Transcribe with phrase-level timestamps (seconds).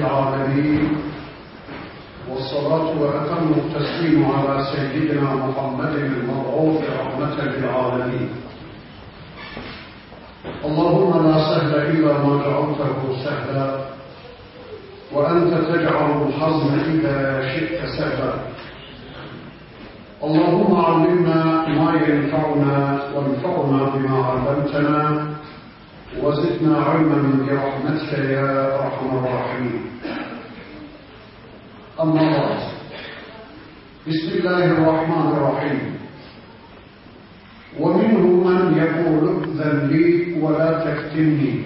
[0.00, 0.96] العالمين.
[2.30, 8.30] والصلاة وأتم التسليم على سيدنا محمد المبعوث رحمة للعالمين.
[10.64, 13.68] اللهم لا سهل إلا ما جعلته سهلا
[15.12, 17.18] وأنت تجعل الحزن إذا
[17.52, 18.32] شئت سهلا.
[20.24, 22.78] اللهم علمنا ما ينفعنا
[23.14, 25.30] وانفعنا بما علمتنا.
[26.18, 29.82] وزدنا علما برحمتك يا أرحم الراحمين.
[32.00, 32.60] أما بعد
[34.08, 35.80] بسم الله الرحمن الرحيم.
[37.80, 41.62] ومنه من يقول ائذن لي ولا تفتني.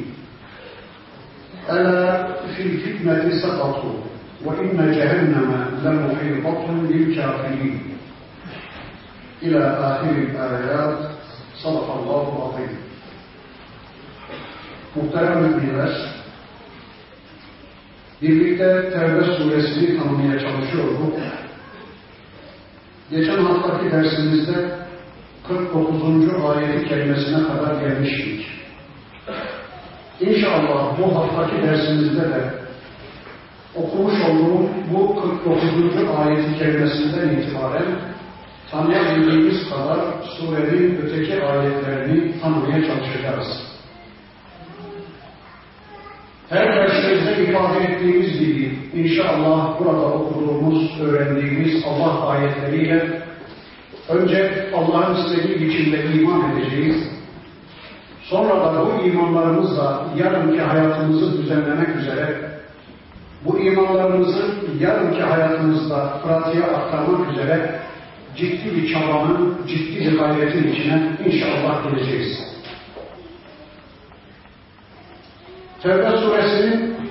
[1.70, 2.26] ألا
[2.56, 3.98] في الفتنة سقطوا
[4.44, 5.50] وإن جهنم
[5.84, 7.80] لمحيطة للكافرين.
[9.42, 10.98] إلى آخر الآيات
[11.64, 12.83] صدق الله العظيم.
[14.95, 15.91] Muhterem müminler,
[18.23, 21.14] birlikte Tevbe suresini tanımaya çalışıyorduk.
[23.11, 24.70] Geçen haftaki dersimizde
[25.48, 26.45] 49.
[26.45, 28.47] ayeti kelimesine kadar gelmiştik.
[30.20, 32.55] İnşallah bu haftaki dersimizde de
[33.75, 35.65] okumuş olduğum bu 49.
[36.19, 37.87] ayeti kelimesinden itibaren
[38.70, 39.98] tanıyabildiğimiz kadar
[40.39, 43.75] surenin öteki ayetlerini tanımaya çalışacağız.
[46.50, 47.43] Her dersimizde
[47.75, 53.22] ifade ettiğimiz gibi inşallah burada okuduğumuz, öğrendiğimiz Allah ayetleriyle
[54.09, 56.97] önce Allah'ın istediği biçimde iman edeceğiz.
[58.22, 62.50] Sonra da bu imanlarımızla yarınki hayatımızı düzenlemek üzere
[63.44, 64.43] bu imanlarımızı
[64.81, 67.81] yarınki hayatımızda pratiğe aktarmak üzere
[68.37, 72.38] ciddi bir çabanın, ciddi bir gayretin içine inşallah gireceğiz.
[75.82, 77.03] Tevbe suresinin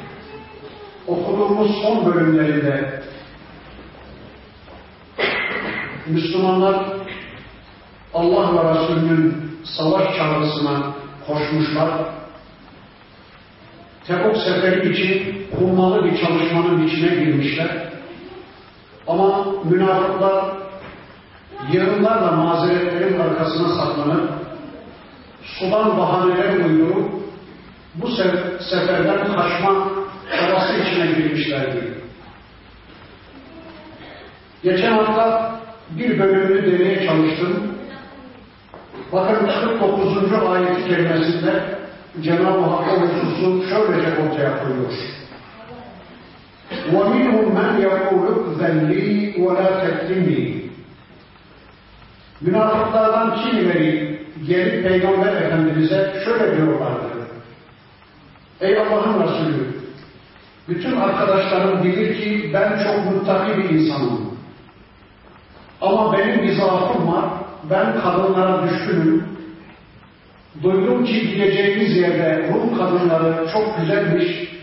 [1.08, 3.04] okuduğumuz son bölümlerinde
[6.08, 6.86] Müslümanlar
[8.14, 10.94] Allah ve Resulünün savaş çağrısına
[11.28, 11.90] koşmuşlar.
[14.08, 17.94] Tebuk seferi için kurmalı bir çalışmanın içine girmişler.
[19.08, 20.46] Ama münafıklar
[21.74, 24.30] yarınlarla mazeretlerin arkasına saklanıp
[25.44, 27.12] sudan bahaneler uydurup
[27.96, 28.08] bu
[28.60, 30.03] seferden kaçma
[30.39, 31.95] çabası içine girmişlerdi.
[34.63, 35.55] Geçen hafta
[35.91, 37.75] bir bölümünü demeye çalıştım.
[39.13, 40.33] Bakın 49.
[40.33, 41.79] ayet kelimesinde
[42.23, 44.93] Cenab-ı Hakk'ın hususu şöylece ortaya koyuyor.
[46.93, 50.59] وَمِنْهُمْ مَنْ يَقُولُ اُذَنْ لِي وَلَا تَكْتِمْنِي
[52.41, 57.09] Münafıklardan kimileri gelip Peygamber Efendimiz'e şöyle diyorlardı.
[58.61, 59.67] Ey Allah'ın Resulü,
[60.68, 64.38] bütün arkadaşlarım bilir ki ben çok muttaki bir insanım.
[65.82, 67.26] Ama benim bir zaafım var,
[67.70, 69.24] ben kadınlara düşkünüm.
[70.64, 74.54] Duydum ki gideceğimiz yerde Rum kadınları çok güzelmiş.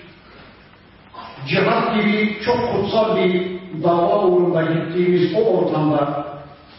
[1.49, 6.27] Cihat gibi çok kutsal bir dava uğrunda gittiğimiz o ortamda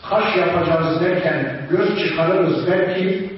[0.10, 3.30] kaş yapacağız derken göz çıkarırız belki,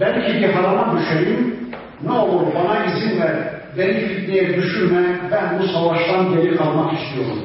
[0.00, 1.70] belki bir harama düşerim,
[2.02, 7.38] ne olur bana izin ver, beni fitneye düşürme, ben bu savaştan geri kalmak istiyorum.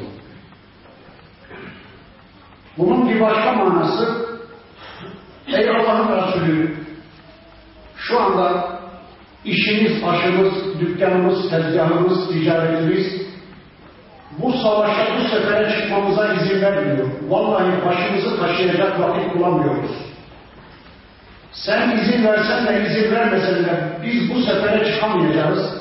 [2.78, 4.26] Bunun bir başka manası,
[5.48, 6.76] ey Allah'ın Resulü,
[7.98, 8.70] şu anda
[9.46, 13.30] işimiz, aşımız, dükkanımız, tezgahımız, ticaretimiz,
[14.38, 17.08] bu savaşa, bu sefere çıkmamıza izin vermiyor.
[17.28, 19.92] Vallahi başımızı taşıyacak vakit bulamıyoruz.
[21.52, 25.79] Sen izin versen de izin vermesen de biz bu sefere çıkamayacağız.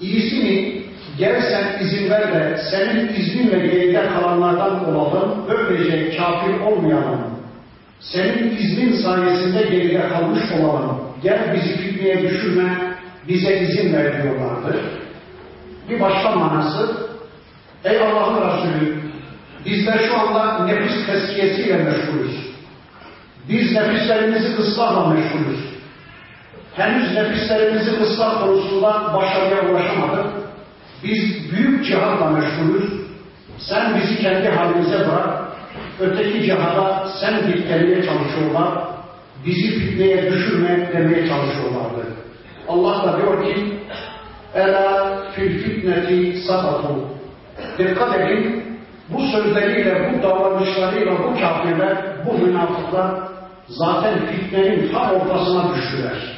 [0.00, 0.84] İyisi mi?
[1.18, 7.20] Gel sen izin ver de senin izninle geride kalanlardan olalım, böylece kafir olmayalım.
[8.00, 11.00] Senin iznin sayesinde geride kalmış olalım.
[11.22, 12.96] Gel bizi fitneye düşürme,
[13.28, 14.80] bize izin ver diyorlardı.
[15.90, 16.96] Bir başka manası,
[17.84, 18.96] Ey Allah'ın Resulü,
[19.66, 22.54] bizler şu anda nefis tezkiyesiyle meşgulüz.
[23.48, 25.73] Biz nefislerimizi ıslahla meşgulüz.
[26.76, 30.26] Henüz nefislerimizi ıslah konusunda başarıya ulaşamadık.
[31.04, 32.90] Biz büyük cihadla meşgulüz.
[33.58, 35.44] Sen bizi kendi halimize bırak.
[36.00, 38.84] Öteki cihada sen gitmeye çalışıyorlar.
[39.46, 42.06] Bizi fitneye düşürme demeye çalışıyorlardı.
[42.68, 43.78] Allah da diyor ki
[44.54, 47.08] Ela fil fitneti sabatu
[47.78, 48.64] Dikkat edin,
[49.08, 51.96] bu sözleriyle, bu davranışlarıyla bu kafirler,
[52.26, 53.10] bu münafıklar
[53.68, 56.33] zaten fitnenin tam ortasına düştüler.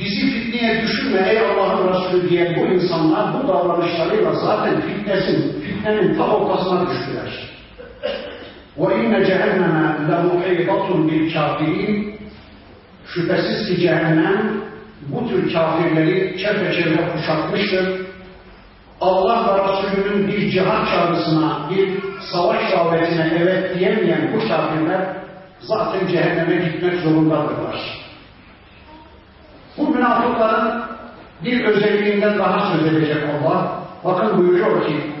[0.00, 6.30] Bizi fitneye düşürme ey Allah'ın Resulü diyen bu insanlar bu davranışlarıyla zaten fitnesin, fitnenin tam
[6.30, 7.48] ortasına düştüler.
[8.78, 9.76] وَاِنَّ جَهَنَّمَ
[10.10, 12.12] لَمُحِيطَةٌ بِالْكَافِرِينَ
[13.06, 14.60] Şüphesiz ki cehennem
[15.08, 18.08] bu tür kafirleri çepeçevre kuşatmıştır.
[19.00, 21.88] Allah ve Resulünün bir cihat çağrısına, bir
[22.32, 25.16] savaş davetine evet diyemeyen bu kafirler
[25.60, 28.01] zaten cehenneme gitmek zorundadırlar.
[29.77, 30.83] Bu münafıkların
[31.43, 33.83] bir özelliğinden daha söz edecek Allah.
[34.03, 35.13] Bakın buyuruyor ki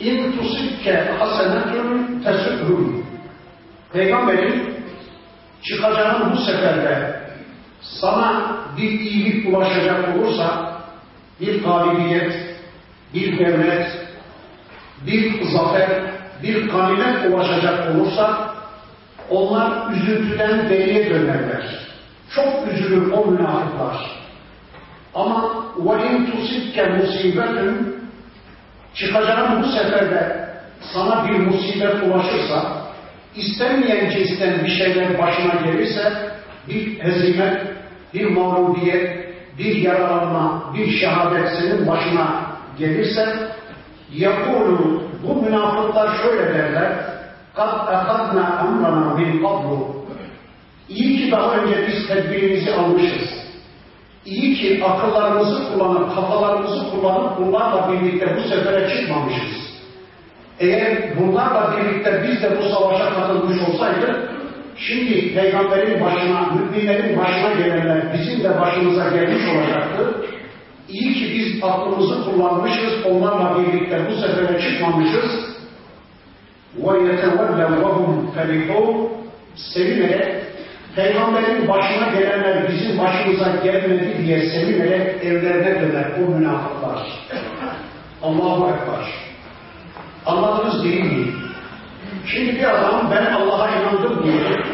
[0.00, 3.04] İn tusibke hasenetun tesühüm
[3.92, 4.74] Peygamberin
[5.62, 7.20] çıkacağın bu seferde
[7.80, 10.72] sana bir iyilik ulaşacak olursa
[11.40, 12.32] bir galibiyet,
[13.14, 13.86] bir devlet,
[15.06, 15.88] bir zafer,
[16.42, 18.54] bir ganimet ulaşacak olursa
[19.30, 21.79] onlar üzüntüden deliye dönerler.
[22.35, 24.25] Çok üzülür o münafıklar.
[25.15, 27.75] Ama وَاِنْ تُسِبْكَ مُسِيبَةٌ
[28.95, 30.49] Çıkacağın bu seferde
[30.93, 32.71] sana bir musibet ulaşırsa,
[33.35, 36.13] istenmeyen cinsten bir şeyler başına gelirse,
[36.67, 37.61] bir hezimet,
[38.13, 42.45] bir mağlubiyet, bir yaralanma, bir şehadet senin başına
[42.79, 43.49] gelirse,
[44.13, 46.91] yakulu bu münafıklar şöyle derler,
[47.55, 49.98] قَدْ اَخَذْنَا اَمْرَنَا مِنْ قَبْلُ
[50.89, 53.29] İyi ki daha önce biz tedbirimizi almışız.
[54.25, 59.65] İyi ki akıllarımızı kullanıp, kafalarımızı kullanıp bunlarla birlikte bu sefere çıkmamışız.
[60.59, 64.29] Eğer bunlarla birlikte biz de bu savaşa katılmış olsaydık,
[64.77, 70.15] şimdi peygamberin başına, müminlerin başına gelenler bizim de başımıza gelmiş olacaktı.
[70.89, 75.55] İyi ki biz aklımızı kullanmışız, onlarla birlikte bu sefere çıkmamışız.
[76.83, 79.07] وَيَتَوَلَّوْ وَهُمْ فَرِحُونَ
[79.55, 80.35] Sevinerek,
[80.96, 86.98] Peygamberin başına gelenler bizim başımıza gelmedi diye sevinerek evlerine döner o münafıklar.
[88.22, 89.12] Allahu Ekber.
[90.26, 91.26] Anladınız değil mi?
[92.26, 94.64] Şimdi bir adam ben Allah'a inandım diyecek.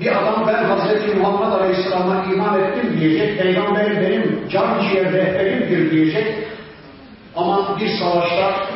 [0.00, 3.38] Bir adam ben Hazreti Muhammed Aleyhisselam'a iman ettim diyecek.
[3.38, 6.26] Peygamber benim can ciğer rehberimdir diyecek.
[7.36, 8.66] Ama bir savaşta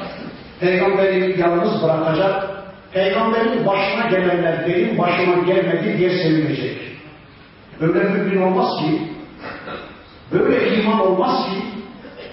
[0.61, 2.54] peygamberi yalnız bırakacak.
[2.95, 6.77] Peygamberin başına gelenler benim başıma gelmedi diye sevinecek.
[7.81, 9.03] Böyle mümin olmaz ki,
[10.33, 11.63] böyle iman olmaz ki,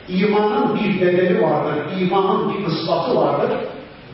[0.08, 3.52] imanın bir bedeli vardır, imanın bir ispatı vardır.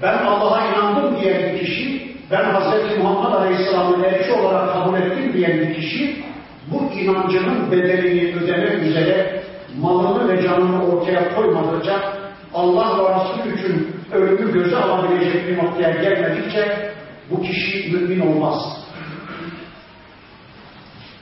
[0.01, 2.97] Ben Allah'a inandım diyen bir kişi, ben Hz.
[2.97, 6.23] Muhammed Aleyhisselam'ı elçi olarak kabul ettim diyen bir kişi,
[6.71, 9.43] bu inancının bedelini ödemek üzere
[9.81, 12.13] malını ve canını ortaya koymadıkça
[12.53, 16.91] Allah ve Resulü için ölümü göze alabilecek bir noktaya gelmedikçe
[17.29, 18.77] bu kişi mümin olmaz.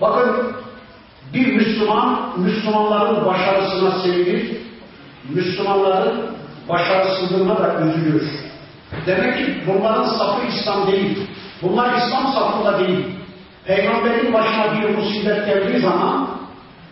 [0.02, 0.56] Bakın
[1.34, 4.58] bir Müslüman, Müslümanların başarısına sevinir,
[5.30, 6.36] Müslümanların
[6.70, 8.30] başarısızlığına da üzülür.
[9.08, 11.18] Demek ki bunların safı İslam değil.
[11.62, 13.06] Bunlar İslam safında değil.
[13.66, 16.30] Peygamberin başına bir musibet geldiği zaman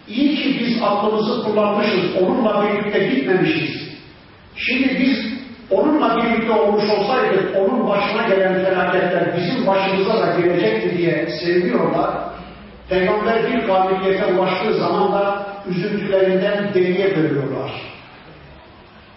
[0.08, 3.90] iyi ki biz aklımızı kullanmışız, onunla birlikte gitmemişiz.
[4.56, 11.30] Şimdi biz onunla birlikte olmuş olsaydık, onun başına gelen felaketler bizim başımıza da gelecekti diye
[11.30, 12.10] seviniyorlar.
[12.90, 17.72] Peygamber bir kabiliyete ulaştığı zaman da üzüntülerinden deliye dönüyorlar.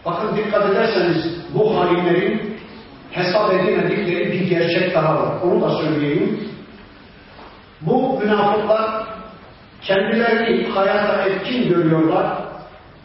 [0.05, 2.57] Bakın dikkat ederseniz bu hainlerin
[3.11, 5.43] hesap edemedikleri bir gerçek daha var.
[5.43, 6.41] Onu da söyleyeyim.
[7.81, 9.07] Bu münafıklar
[9.83, 12.27] kendilerini hayata etkin görüyorlar.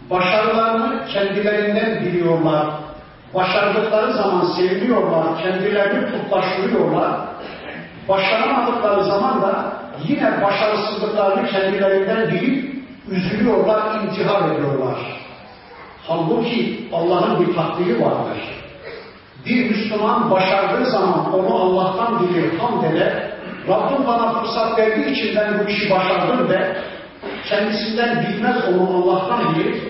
[0.09, 2.80] Başarılarını kendilerinden biliyorlar.
[3.33, 7.19] Başardıkları zaman seviniyorlar, kendilerini tutlaştırıyorlar.
[8.09, 9.73] Başaramadıkları zaman da
[10.07, 12.75] yine başarısızlıklarını kendilerinden bilip
[13.11, 14.97] üzülüyorlar, intihar ediyorlar.
[16.07, 18.37] Halbuki Allah'ın bir takdiri vardır.
[19.45, 23.31] Bir Müslüman başardığı zaman onu Allah'tan bilir, hamd eder.
[23.67, 26.77] Rabbim bana fırsat verdiği için ben bu işi başardım de
[27.49, 29.83] kendisinden bilmez onu Allah'tan bilir.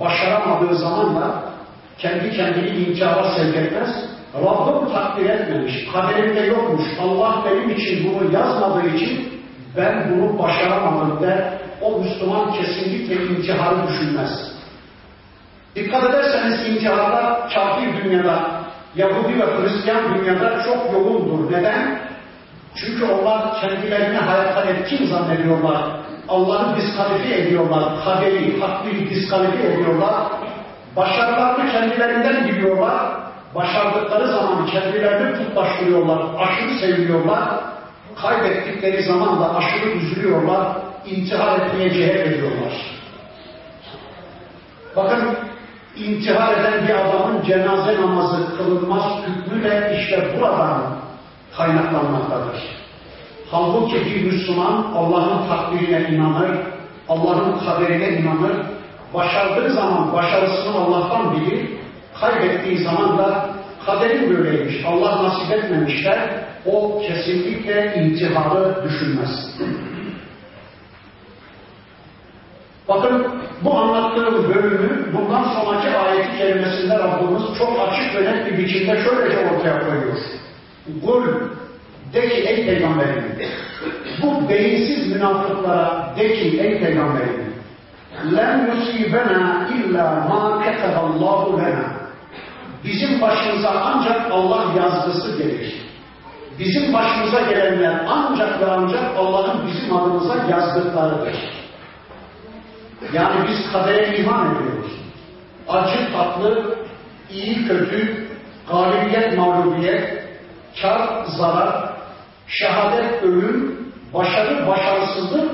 [0.00, 1.47] Başaramadığı zaman da
[1.98, 3.88] kendi kendini intihara sevk etmez.
[4.34, 6.84] Rabbim takdir etmemiş, kaderimde yokmuş.
[7.00, 9.42] Allah benim için bunu yazmadığı için
[9.76, 11.58] ben bunu başaramadım der.
[11.82, 14.30] O Müslüman kesinlikle intiharı düşünmez.
[15.76, 18.62] Dikkat ederseniz intiharlar kafir dünyada,
[18.96, 21.52] Yahudi ve Hristiyan dünyada çok yoğundur.
[21.52, 21.98] Neden?
[22.74, 25.82] Çünkü onlar kendilerini hayatta etkin zannediyorlar.
[26.28, 28.04] Allah'ı diskalifiye ediyorlar.
[28.04, 30.14] Kaderi, takdiri diskalifiye ediyorlar.
[30.96, 33.00] Başarılarını kendilerinden biliyorlar.
[33.54, 36.18] Başardıkları zaman kendilerini tutlaştırıyorlar.
[36.38, 37.48] Aşırı seviyorlar.
[38.22, 40.76] kaybettikleri zaman da aşırı üzülüyorlar,
[41.06, 42.28] intihar etmeye cehel.
[44.96, 45.36] Bakın
[45.96, 50.80] intihar eden bir adamın cenaze namazı kılınmaz hükmü de işte buradan
[51.56, 52.62] kaynaklanmaktadır.
[53.50, 56.58] Halbuki bir Müslüman Allah'ın takdirine inanır,
[57.08, 58.56] Allah'ın kaderine inanır,
[59.14, 61.68] başardığı zaman başarısını Allah'tan bilir,
[62.20, 63.50] kaybettiği zaman da
[63.86, 66.18] kaderin böyleymiş, Allah nasip etmemişler,
[66.66, 69.58] o kesinlikle intiharı düşünmez.
[72.88, 73.26] Bakın
[73.64, 79.38] bu anlattığım bölümü bundan sonraki ayeti kerimesinde Rabbimiz çok açık ve net bir biçimde şöylece
[79.38, 80.16] ortaya koyuyor.
[81.04, 81.24] Kul
[82.12, 83.24] de ki ey peygamberim
[84.22, 87.47] bu beyinsiz münafıklara de ki ey peygamberim
[88.37, 89.41] لَنْ يُصِيبَنَا
[89.75, 91.85] اِلَّا مَا كَتَبَ اللّٰهُ لَنَا
[92.83, 95.73] Bizim başımıza ancak Allah yazgısı gelir.
[96.59, 101.35] Bizim başımıza gelenler ancak ve ancak Allah'ın bizim adımıza yazdıklarıdır.
[103.13, 104.91] Yani biz kadere iman ediyoruz.
[105.69, 106.75] Acı tatlı,
[107.31, 108.27] iyi kötü,
[108.69, 110.23] galibiyet mağlubiyet,
[110.81, 111.93] kar zarar,
[112.47, 115.51] şehadet ölüm, başarı başarısızlık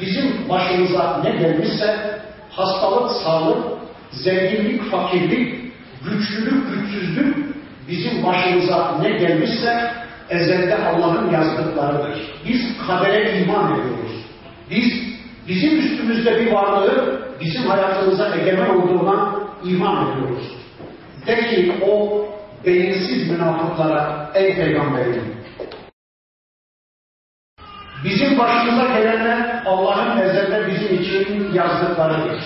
[0.00, 2.20] bizim başımıza ne gelmişse
[2.50, 3.64] hastalık sağlık,
[4.10, 5.72] zenginlik fakirlik,
[6.04, 7.36] güçlülük güçsüzlük
[7.88, 9.90] bizim başımıza ne gelmişse
[10.30, 12.20] ezelde Allah'ın yazdıklarıdır.
[12.48, 14.24] Biz kadere iman ediyoruz.
[14.70, 14.92] Biz
[15.48, 19.34] bizim üstümüzde bir varlığı bizim hayatımıza egemen olduğuna
[19.64, 20.52] iman ediyoruz.
[21.26, 22.24] De ki o
[22.66, 25.41] beyinsiz münafıklara ey peygamberim
[28.03, 32.43] bizim başımıza gelenler Allah'ın ezelde bizim için yazdıklarıdır.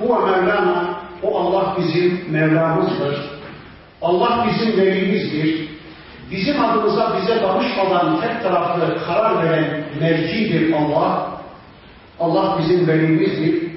[0.00, 3.16] Bu Mevlana, o Allah bizim Mevlamızdır.
[4.02, 5.68] Allah bizim velimizdir.
[6.30, 11.30] Bizim adımıza bize danışmadan tek taraflı karar veren mercidir Allah.
[12.20, 13.70] Allah bizim velimizdir.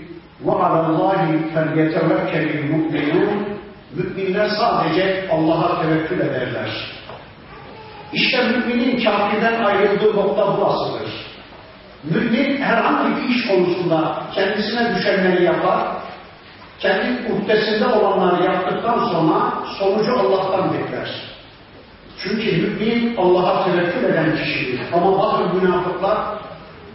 [0.45, 1.21] وَعَلَى اللّٰهِ
[1.53, 3.53] فَلْيَتَوَكَّلِ الْمُؤْمِنُونَ
[3.95, 6.69] Müminler sadece Allah'a tevekkül ederler.
[8.12, 11.10] İşte müminin kafirden ayrıldığı nokta burasıdır.
[12.04, 15.88] Mümin herhangi bir iş konusunda kendisine düşenleri yapar,
[16.78, 21.08] kendi uhdesinde olanları yaptıktan sonra sonucu Allah'tan bekler.
[22.22, 24.80] Çünkü mümin Allah'a tevekkül eden kişidir.
[24.92, 26.18] Ama bazı münafıklar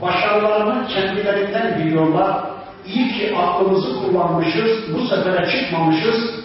[0.01, 2.43] başarılarını kendilerinden biliyorlar.
[2.85, 6.43] İyi ki aklımızı kullanmışız, bu sefere çıkmamışız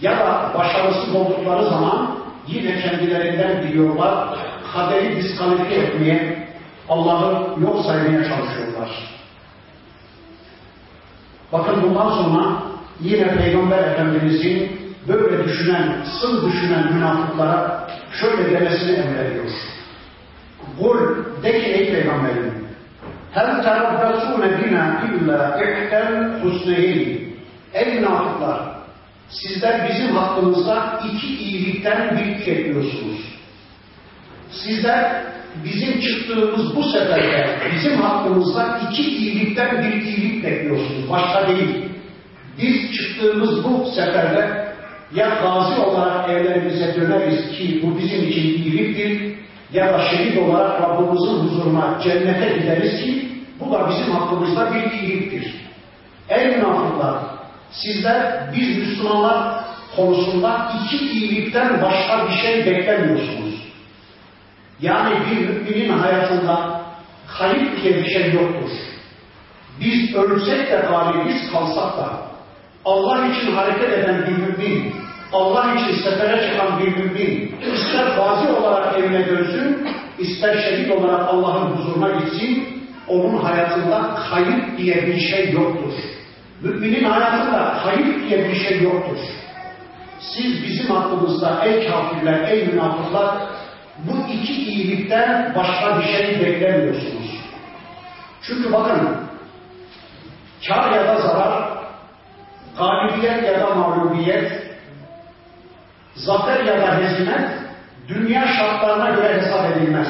[0.00, 4.38] ya da başarısız oldukları zaman yine kendilerinden biliyorlar,
[4.72, 6.48] kaderi diskalifiye etmeye,
[6.88, 8.90] Allah'ı yok saymaya çalışıyorlar.
[11.52, 12.62] Bakın bundan sonra
[13.00, 17.88] yine Peygamber Efendimizin böyle düşünen, sır düşünen münafıklara
[18.20, 19.44] şöyle demesini emrediyor.
[20.80, 20.98] Kul
[21.42, 22.66] de ki ey Peygamberim
[23.32, 27.18] Hel terabbesûne bina illa ihtel husneyn
[27.74, 28.75] Ey münafıklar
[29.30, 33.20] sizler bizim hakkımızda iki iyilikten bir bekliyorsunuz.
[34.50, 35.22] Sizler
[35.64, 41.10] bizim çıktığımız bu seferde bizim hakkımızda iki iyilikten bir iyilik bekliyorsunuz.
[41.10, 41.84] Başka değil.
[42.62, 44.66] Biz çıktığımız bu seferde
[45.14, 49.36] ya gazi olarak evlerimize döneriz ki bu bizim için iyiliktir
[49.72, 53.28] ya da şehit olarak Rabbimizin huzuruna cennete gideriz ki
[53.60, 55.54] bu da bizim hakkımızda bir iyiliktir.
[56.28, 57.35] Ey münafıklar
[57.82, 59.64] sizler biz Müslümanlar
[59.96, 63.54] konusunda iki iyilikten başka bir şey beklemiyorsunuz.
[64.80, 66.80] Yani bir müminin hayatında
[67.38, 68.70] kayıp diye bir şey yoktur.
[69.80, 72.26] Biz ölsek de galibiz kalsak da
[72.84, 74.94] Allah için hareket eden bir mümin,
[75.32, 81.70] Allah için sefere çıkan bir mümin, ister gazi olarak evine dönsün, ister şehit olarak Allah'ın
[81.70, 85.92] huzuruna gitsin, onun hayatında kayıp diye bir şey yoktur.
[86.60, 89.18] Müminin hayatında kayıp diye bir şey yoktur.
[90.20, 93.38] Siz bizim hakkımızda ey kafirler, ey münafıklar
[93.98, 97.40] bu iki iyilikten başka bir şey beklemiyorsunuz.
[98.42, 99.16] Çünkü bakın
[100.68, 101.78] kar ya da zarar,
[102.78, 104.52] galibiyet ya da mağlubiyet,
[106.14, 107.50] zafer ya da hezimet
[108.08, 110.08] dünya şartlarına göre hesap edilmez.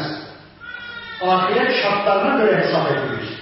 [1.22, 3.35] Ahiret şartlarına göre hesap edilir.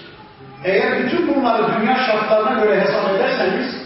[0.65, 3.85] Eğer bütün bunları dünya şartlarına göre hesap ederseniz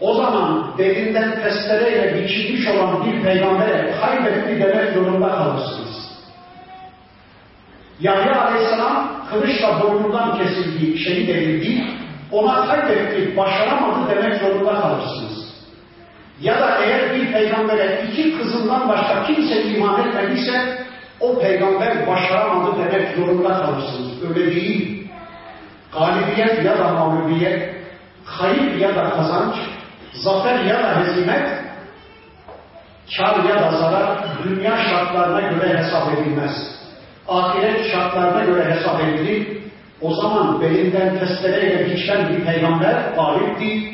[0.00, 5.92] o zaman belinden testereyle biçilmiş olan bir peygambere kaybetti demek zorunda kalırsınız.
[8.00, 11.84] Yahya Aleyhisselam kılıçla boynundan kesildi, şehit edildi,
[12.32, 15.52] ona kaybetti, başaramadı demek zorunda kalırsınız.
[16.40, 20.78] Ya da eğer bir peygambere iki kızından başka kimse iman etmediyse
[21.20, 24.22] o peygamber başaramadı demek zorunda kalırsınız.
[24.28, 24.91] Öyle değil.
[25.92, 27.74] Galibiyet ya da mağlubiyet,
[28.38, 29.54] kayıp ya da kazanç,
[30.12, 31.48] zafer ya da hezimet,
[33.16, 36.52] kar ya da zarar dünya şartlarına göre hesap edilmez.
[37.28, 39.62] Ahiret şartlarına göre hesap edilir.
[40.00, 43.92] O zaman belinden testereyle biçen bir peygamber galipti.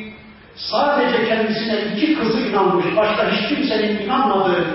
[0.55, 4.65] Sadece kendisine iki kızı inanmış, başka hiç kimsenin inanmadığı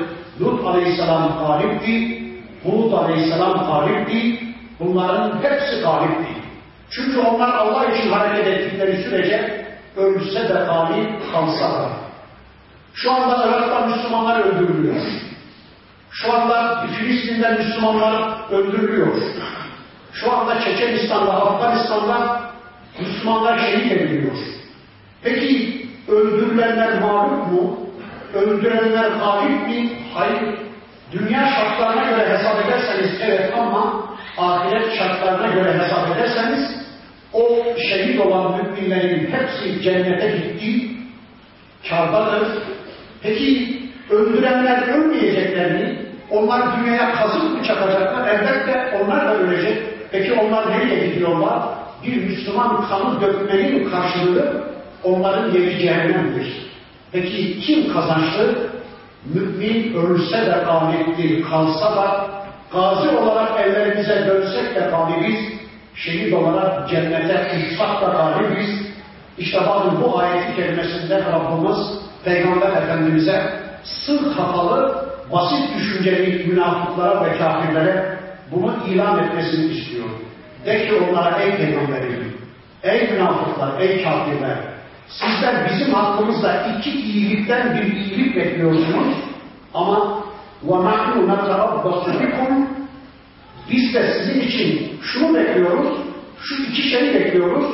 [0.40, 2.24] Lut aleyhisselam galipti.
[2.64, 4.44] Hud aleyhisselam galipti.
[4.80, 6.43] Bunların hepsi galipti.
[6.90, 11.88] Çünkü onlar Allah için hareket ettikleri sürece ölse de galip kalsa da.
[12.94, 14.94] Şu anda Irak'ta Müslümanlar öldürülüyor.
[16.10, 19.16] Şu anda Filistin'de Müslümanlar öldürülüyor.
[20.12, 22.40] Şu anda Çeçenistan'da, Afganistan'da
[23.00, 24.34] Müslümanlar şehit ediliyor.
[25.22, 27.78] Peki öldürülenler mağlup mu?
[28.34, 29.92] Öldürülenler galip mi?
[30.14, 30.42] Hayır.
[31.12, 34.04] Dünya şartlarına göre hesap ederseniz evet ama
[34.38, 36.84] ahiret şartlarına göre hesap ederseniz
[37.32, 40.90] o şehit olan müminlerin hepsi cennete gitti,
[41.88, 42.48] kardadır.
[43.22, 43.78] Peki
[44.10, 45.98] öldürenler ölmeyecekler mi?
[46.30, 48.28] Onlar dünyaya kazık mı çakacaklar?
[48.28, 49.82] Elbette onlar da ölecek.
[50.10, 51.62] Peki onlar nereye gidiyorlar?
[52.06, 54.64] Bir Müslüman kanı dökmenin karşılığı
[55.02, 56.64] onların yeri cehennemdir.
[57.12, 58.70] Peki kim kazançlı?
[59.34, 62.30] Mümin ölse de galiptir, kalsa da
[62.74, 65.40] gazi olarak evlerimize dönsek de galibiz,
[65.94, 68.70] şehit olarak cennete uçsak da galibiz.
[69.38, 71.78] İşte bakın bu ayeti kelimesinde Rabbimiz
[72.24, 73.42] Peygamber Efendimiz'e
[73.84, 78.18] sır kafalı, basit düşünceli münafıklara ve kafirlere
[78.52, 80.08] bunu ilan etmesini istiyor.
[80.66, 82.36] De ki onlara ey peygamberim,
[82.82, 84.56] ey münafıklar, ey kafirler,
[85.08, 89.14] sizler bizim hakkımızda iki iyilikten bir iyilik bekliyorsunuz
[89.74, 90.23] ama
[90.67, 92.67] وَنَحْنُ نَتَرَبَّصُ بِكُمْ
[93.71, 95.97] Biz de sizin için şunu bekliyoruz,
[96.39, 97.65] şu iki şeyi bekliyoruz.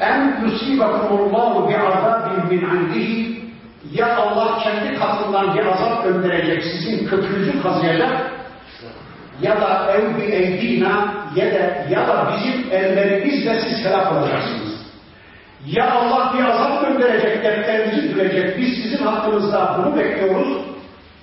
[0.00, 3.40] En yusibakumullahu bi'azabin min indihi
[3.92, 8.30] ya Allah kendi katından bir azap gönderecek, sizin kökünüzü kazıyacak
[9.42, 14.80] ya da ev bi eydina ya da, ya da bizim ellerimizle siz helak olacaksınız.
[15.66, 20.70] Ya Allah bir azap gönderecek, defterinizi dürecek, biz sizin hakkınızda bunu bekliyoruz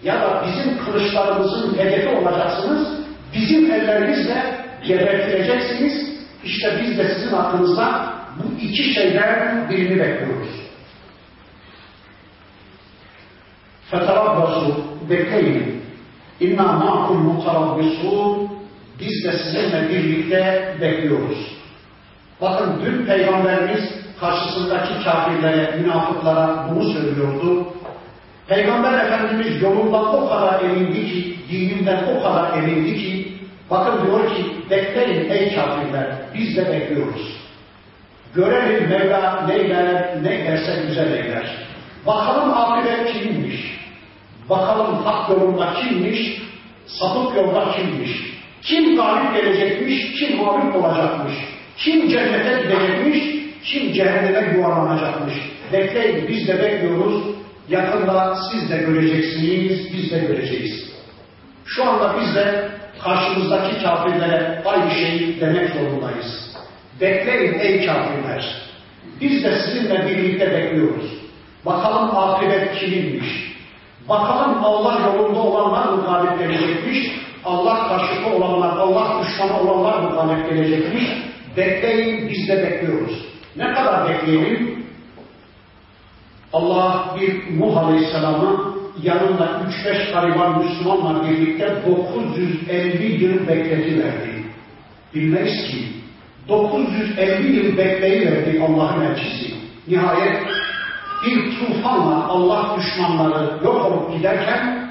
[0.04, 2.88] ya da bizim kılıçlarımızın hedefi olacaksınız,
[3.34, 10.68] bizim ellerimizle gebertileceksiniz, işte biz de sizin hakkınızda bu iki şeyden birini bekliyoruz.
[13.92, 14.74] فَتَرَبَّسُوا
[15.10, 15.84] Bekleyin.
[16.42, 18.48] اِنَّا مَعْكُمْ مُتَرَبِّسُونَ
[19.00, 21.58] Biz de sizinle birlikte bekliyoruz.
[22.42, 23.84] Bakın dün Peygamberimiz
[24.20, 27.68] karşısındaki kafirlere, münafıklara bunu söylüyordu.
[28.49, 33.33] Peygamber Efendimiz yolundan o kadar emindi ki, dininden o kadar emindi ki,
[33.71, 37.37] bakın diyor ki, bekleyin ey kafirler, biz de bekliyoruz.
[38.35, 41.47] Görelim Mevla neyler, ne derse güzel eyler.
[42.07, 43.79] Bakalım akıbet kimmiş?
[44.51, 46.43] Bakalım hak yolunda kimmiş?
[46.87, 48.11] Sapık yolda kimmiş?
[48.63, 50.13] Kim galip gelecekmiş?
[50.13, 51.35] Kim mağlup olacakmış?
[51.79, 53.25] Kim cennete gidecekmiş?
[53.65, 55.35] Kim cehenneme yuvarlanacakmış?
[55.73, 57.32] Bekleyin biz de bekliyoruz.
[57.73, 60.93] Yakında siz de göreceksiniz, biz de göreceğiz.
[61.65, 62.69] Şu anda biz de
[63.03, 66.57] karşımızdaki kafirlere aynı şeyi demek zorundayız.
[67.01, 68.63] Bekleyin ey kafirler.
[69.21, 71.13] Biz de sizinle birlikte bekliyoruz.
[71.67, 73.53] Bakalım akıbet kiminmiş?
[74.09, 76.99] Bakalım Allah yolunda olanlar mı galip gelecekmiş?
[77.45, 81.05] Allah karşıtı olanlar, Allah düşmanı olanlar mı galip gelecekmiş?
[81.57, 83.25] Bekleyin, biz de bekliyoruz.
[83.57, 84.82] Ne kadar bekleyelim?
[86.53, 94.45] Allah bir Nuh Aleyhisselam'ı yanında 3-5 gariban Müslümanla birlikte 950 yıl bekletiverdi.
[95.15, 95.79] Bilmeyiz ki
[96.49, 99.55] 950 yıl bekleyiverdi Allah'ın elçisi.
[99.89, 100.43] Nihayet
[101.27, 104.89] bir tufanla Allah düşmanları yok olup giderken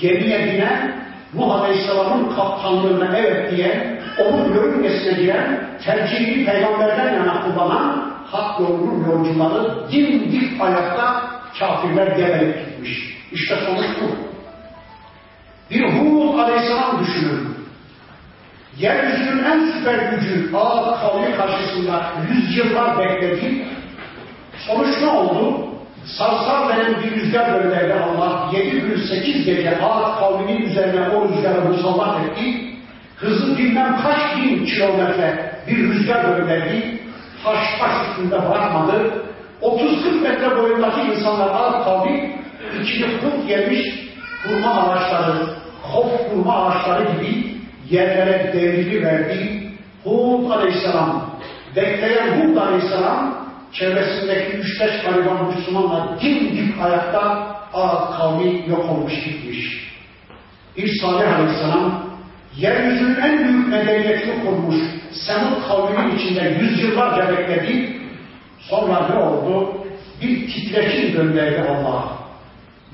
[0.00, 8.60] gemiye binen Nuh Aleyhisselam'ın kaptanlığına evet diye onun görünmesine giren tercihini peygamberden yana kullanan hak
[8.60, 13.18] yolunun yolcuları dimdik ayakta kafirler geberip gitmiş.
[13.32, 14.28] İşte sonuç bu.
[15.70, 17.58] Bir Hud Aleyhisselam düşünün.
[18.78, 23.66] Yeryüzünün en süper gücü Ağat kavmi karşısında yüzyıllar bekledi.
[24.66, 25.68] Sonuç ne oldu?
[26.04, 28.50] Sarsar veren bir rüzgar gönderdi Allah.
[28.52, 32.74] Yedi gün sekiz gece Ağat kavminin üzerine o rüzgarı musallat etti.
[33.16, 36.98] Hızı bilmem kaç bin kilometre bir rüzgar gönderdi.
[37.44, 39.24] Taş taş üstünde bırakmadı.
[39.62, 42.38] 30-40 metre boyundaki insanlar Ağat kavmi
[42.82, 44.08] içini kurt yemiş
[44.44, 45.46] hurma ağaçları,
[45.82, 47.54] hof kurma ağaçları gibi
[47.90, 49.68] yerlere devrili verdi.
[50.04, 51.30] Hud aleyhisselam,
[51.76, 59.88] bekleyen Hud aleyhisselam çevresindeki üç beş gariban Müslümanla dimdik ayakta Ad kavmi yok olmuş gitmiş.
[60.76, 62.04] Bir Salih aleyhisselam
[62.56, 64.76] yeryüzünün en büyük medeniyetini kurmuş
[65.12, 68.00] Semud kavminin içinde yüzyıllarca bekledi.
[68.60, 69.74] Sonra ne oldu?
[70.22, 72.04] Bir titreşim gönderdi Allah.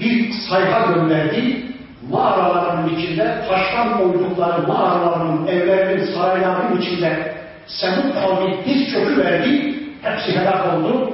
[0.00, 1.64] Bir sayfa gönderdi.
[2.10, 7.34] Mağaraların içinde taştan koydukları mağaraların, evlerinin, saraylarının içinde
[7.66, 9.74] Semud kavmi diz çöküverdi.
[10.02, 11.10] Hepsi helak oldu.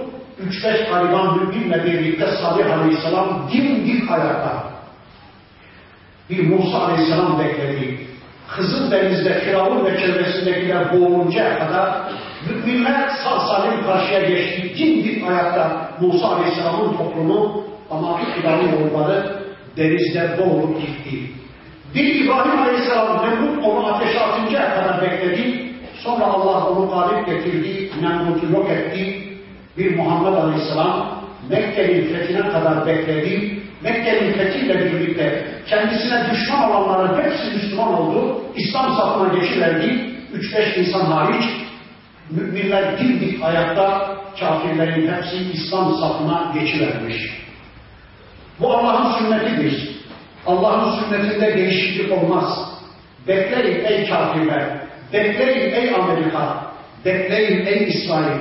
[0.47, 4.65] Üç beş gariban müminle birlikte Salih Aleyhisselam dimdik ayakta.
[6.31, 8.10] Bir Musa Aleyhisselam bekledi.
[8.57, 12.03] Kızıl Deniz'de Firavun ve çevresindekiler boğuluncaya kadar
[12.49, 14.75] müminler sağ salim karşıya geçti.
[14.79, 19.41] Dimdik ayakta Musa Aleyhisselam'ın toplumu ama Firavun oğulları
[19.77, 21.31] denizde boğulup gitti.
[21.95, 25.71] Bir İbrahim Aleyhisselam Nemrut onu ateşe atıncaya kadar bekledi.
[26.05, 29.23] Sonra Allah onu galip getirdi, Nemrut'u yok etti.
[29.79, 33.60] Bir Muhammed Aleyhisselam Mekke'nin fethine kadar bekledi.
[33.83, 38.43] Mekke'nin fethiyle birlikte kendisine düşman olanların hepsi Müslüman oldu.
[38.57, 40.11] İslam safına geçiverdi.
[40.33, 41.45] Üç beş insan hariç
[42.31, 47.17] müminler dimdik ayakta kafirlerin hepsi İslam safına geçivermiş.
[48.61, 49.91] Bu Allah'ın sünnetidir.
[50.47, 52.71] Allah'ın sünnetinde değişiklik olmaz.
[53.29, 54.81] Bekleyin ey kafirler,
[55.13, 56.73] bekleyin ey Amerika,
[57.05, 58.41] bekleyin ey İsrail,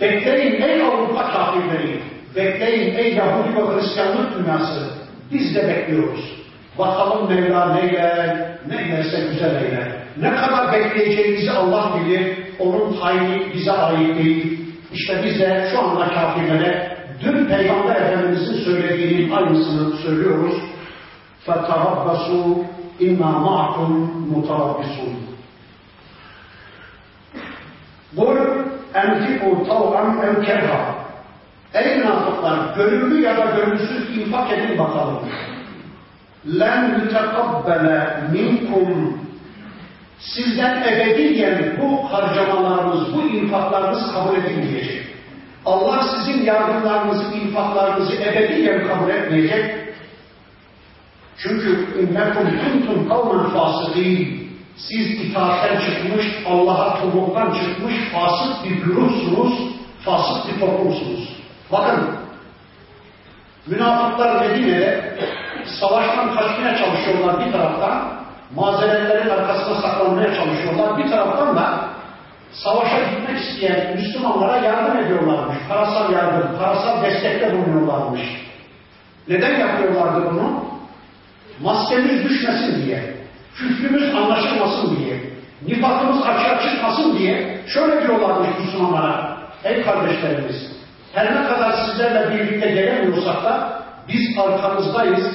[0.00, 2.00] bekleyin ey Avrupa kafirleri,
[2.35, 4.89] bekleyin ey Yahudi ve Hristiyanlık dünyası.
[5.31, 6.39] Biz de bekliyoruz.
[6.77, 9.91] Bakalım Mevla neyler, neylerse güzel eyler.
[10.17, 14.59] Ne kadar bekleyeceğimizi Allah bilir, onun tayini bize ait değil.
[14.93, 20.55] İşte biz de şu anda kafirlere dün Peygamber Efendimiz'in söylediğinin aynısını söylüyoruz.
[21.47, 22.63] فَتَرَبَّسُوا
[23.01, 23.91] اِنَّا مَعْكُمْ
[24.33, 25.15] مُتَرَبِّسُونَ
[28.17, 28.37] قُلْ
[29.03, 31.02] اَنْفِقُوا طَوْعًا اَوْ كَرْهًا
[31.73, 35.19] Ey münafıklar, gönüllü ya da gönülsüz infak edin bakalım.
[36.47, 37.85] لَنْ يُتَقَبَّلَ
[38.33, 39.11] مِنْكُمْ
[40.19, 45.05] Sizden ebediyen bu harcamalarınız, bu infaklarınız kabul edilmeyecek.
[45.65, 49.75] Allah sizin yardımlarınızı, infaklarınızı ebediyen kabul etmeyecek.
[51.37, 54.49] Çünkü innekum kuntum kavmen fasıkîn.
[54.77, 59.53] Siz itaatten çıkmış, Allah'a kulluktan çıkmış fasık bir güruhsunuz,
[60.05, 61.32] fasık bir toplumsunuz.
[61.72, 62.08] Bakın,
[63.66, 65.14] münafıklar Medine'de
[65.80, 68.24] savaştan kaçmaya çalışıyorlar bir taraftan,
[68.54, 70.98] mazeretlerin arkasına saklanmaya çalışıyorlar.
[70.98, 71.88] Bir taraftan da
[72.52, 75.56] savaşa gitmek isteyen Müslümanlara yardım ediyorlarmış.
[75.68, 78.22] Parasal yardım, parasal destekte bulunuyorlarmış.
[79.28, 80.64] Neden yapıyorlardı bunu?
[81.62, 83.14] Maskemiz düşmesin diye,
[83.54, 85.20] küfrümüz anlaşılmasın diye,
[85.66, 89.38] nifakımız açığa çıkmasın diye şöyle diyorlarmış Müslümanlara.
[89.64, 90.73] Ey kardeşlerimiz,
[91.14, 95.26] her ne kadar sizlerle birlikte gelemiyorsak da biz arkanızdayız,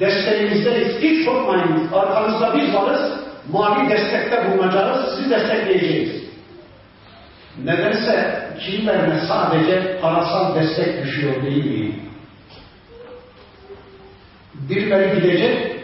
[0.00, 0.98] desteğinizdeyiz.
[1.00, 3.12] Hiç korkmayın, arkanızda biz varız,
[3.52, 6.24] mali destekte bulunacağız, sizi destekleyeceğiz.
[7.64, 11.94] Nedense kimilerine sadece parasal destek düşüyor değil mi?
[14.54, 15.76] Birileri gidecek,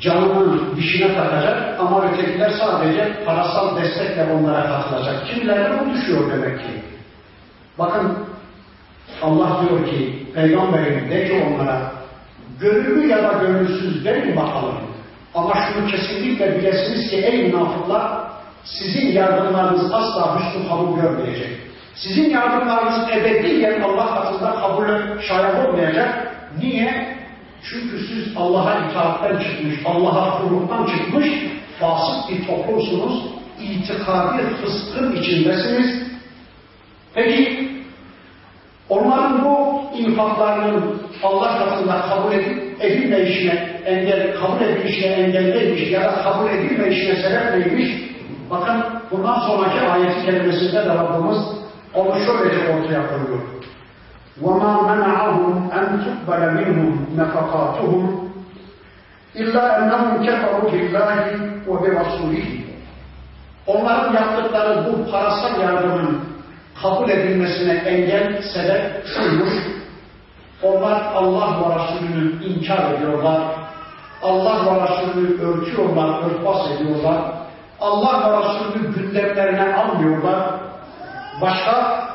[0.00, 5.26] canını dişine takacak ama ötekiler sadece parasal destekle onlara katılacak.
[5.26, 6.82] Kimilerine bu düşüyor demek ki.
[7.78, 8.29] Bakın
[9.22, 11.92] Allah diyor ki peygamberin de ki onlara
[12.60, 14.74] gönüllü ya da gönülsüz verin bakalım.
[15.34, 18.30] Ama şunu kesinlikle bilesiniz ki ey münafıklar
[18.64, 21.58] sizin yardımlarınız asla hüsnü kabul görmeyecek.
[21.94, 24.86] Sizin yardımlarınız ebediyen Allah katında kabul
[25.20, 26.36] şayet olmayacak.
[26.62, 27.16] Niye?
[27.62, 31.28] Çünkü siz Allah'a itaatten çıkmış, Allah'a kulluktan çıkmış
[31.80, 33.24] fasık bir toplumsunuz.
[33.60, 36.02] İtikadi fıskın içindesiniz.
[37.14, 37.70] Peki
[38.89, 43.53] onların bu infaklarının Allah katında kabul edip edilmeyişine
[43.85, 48.05] engel, kabul edilişine engel neymiş ya da kabul edilmeyişine sebep neymiş?
[48.51, 51.37] Bakın bundan sonraki ayeti kelimesinde de Rabbimiz
[51.93, 53.41] onu şöylece ortaya koyuyor.
[54.43, 58.03] وَمَا مَنَعَهُمْ أَنْ تُقْبَلَ مِنْهُمْ نَفَقَاتُهُمْ
[59.41, 61.19] إِلَّا أَنَّهُمْ كَفَرُوا بِاللّٰهِ
[61.67, 62.45] وَبِرَسُولِهِ
[63.67, 66.28] Onların yaptıkları bu parasal yardımın
[66.81, 69.53] kabul edilmesine engel sebep şuymuş.
[70.63, 73.41] Onlar Allah ve Resulünü inkar ediyorlar.
[74.23, 77.21] Allah ve Resulünü örtüyorlar, örtbas ediyorlar.
[77.81, 80.39] Allah ve Resulünü gündemlerine almıyorlar.
[81.41, 82.05] Başka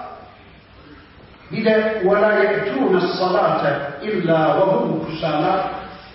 [1.53, 3.63] bir de وَلَا يَأْتُونَ الصَّلَاةَ
[4.03, 5.55] اِلَّا وَهُمْ كُسَالَى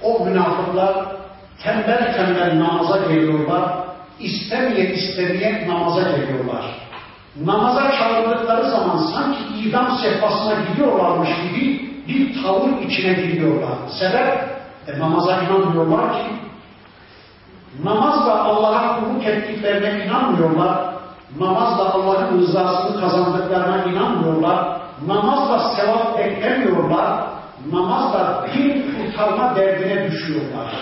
[0.04, 1.06] O münafıklar
[1.64, 3.64] tembel tembel namaza geliyorlar,
[4.20, 6.66] istemeye istemeye namaza geliyorlar.
[7.37, 13.75] Namaza çağırdıkları zaman sanki idam sehpasına gidiyorlarmış gibi bir tavır içine giriyorlar.
[13.99, 14.61] Sebep?
[14.89, 16.31] E, namaza inanmıyorlar ki.
[17.85, 20.95] Namazla Allah'a kulluk ettiklerine inanmıyorlar.
[21.39, 24.81] Namazla Allah'ın rızasını kazandıklarına inanmıyorlar.
[25.07, 27.27] Namazla sevap beklemiyorlar.
[27.73, 30.73] Namazla din kurtarma derdine düşüyorlar.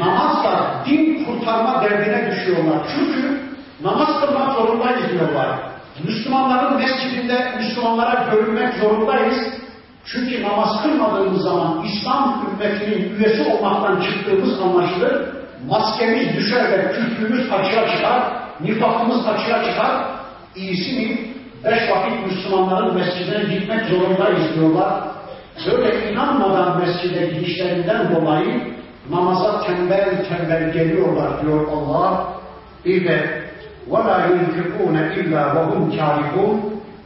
[0.00, 2.78] Namazla din kurtarma derdine düşüyorlar.
[2.96, 3.47] Çünkü
[3.84, 5.58] namaz kılmak zorundayız diyorlar.
[6.04, 9.36] Müslümanların mescidinde Müslümanlara görünmek zorundayız.
[10.04, 15.28] Çünkü namaz kılmadığımız zaman İslam ümmetinin üyesi olmaktan çıktığımız anlaşılır.
[15.68, 18.22] Maskemiz düşer ve küfrümüz açığa çıkar,
[18.60, 20.04] nifakımız açığa çıkar.
[20.56, 21.18] İyisi mi?
[21.64, 25.02] Beş vakit Müslümanların mescidine gitmek zorundayız diyorlar.
[25.66, 28.74] Böyle inanmadan mescide gidişlerinden dolayı
[29.10, 32.26] namaza tembel tembel geliyorlar diyor Allah.
[32.84, 33.37] Bir de
[33.91, 36.57] وَلَا يُنْفِقُونَ اِلَّا وَهُمْ كَارِهُونَ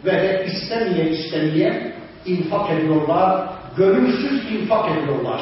[0.06, 1.94] Ve de istemeye istemeye
[2.26, 5.42] infak ediyorlar, gönülsüz infak ediyorlar.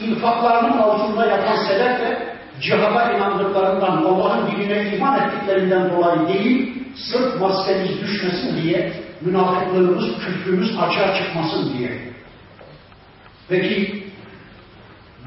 [0.00, 2.18] İnfaklarının altında yapan sebep de
[2.60, 11.14] cihada inandıklarından, Allah'ın dinine iman ettiklerinden dolayı değil, sırf maskemiz düşmesin diye, münafıklığımız, küfrümüz açığa
[11.14, 11.90] çıkmasın diye.
[13.48, 14.02] Peki,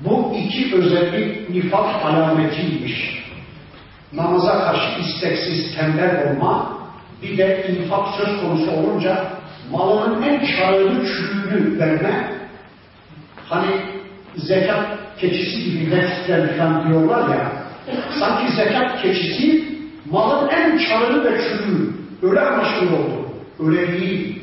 [0.06, 3.17] bu iki özellik nifak alametiymiş.
[4.13, 6.79] Namaza karşı isteksiz, tembel olma,
[7.23, 9.27] bir de infak söz konusu olunca
[9.71, 12.33] malının en karlı çürüğünü verme,
[13.49, 13.67] hani
[14.37, 14.87] zekat
[15.19, 17.53] keçisi gibi nefsler falan diyorlar ya,
[18.19, 19.65] sanki zekat keçisi
[20.11, 21.93] malın en karlı ve çürüğü,
[22.23, 23.29] öyle anlaşılıyordu.
[23.61, 24.43] Öyle değil.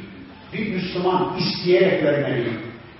[0.53, 2.49] Bir Müslüman isteyerek vermeli.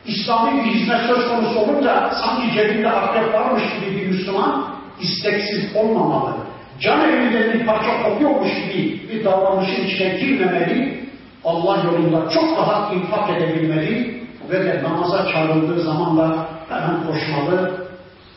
[0.06, 6.36] İslami bir hizmet söz konusu olunca sanki cebinde akrep varmış gibi bir Müslüman isteksiz olmamalı.
[6.79, 11.05] Can evinde bir parça kopuyormuş gibi bir davranışın içine girmemeli,
[11.43, 17.88] Allah yolunda çok rahat infak edebilmeli ve de namaza çağrıldığı zaman da hemen koşmalı,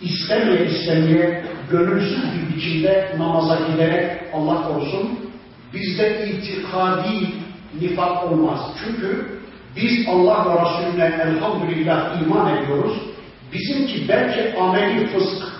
[0.01, 5.18] istemeye istemeye gönülsüz bir biçimde namaza giderek Allah korusun
[5.74, 7.27] bizde itikadi
[7.81, 8.61] nifak olmaz.
[8.85, 9.38] Çünkü
[9.77, 12.92] biz Allah ve Resulüne elhamdülillah iman ediyoruz.
[13.53, 15.58] Bizimki belki ameli fısk,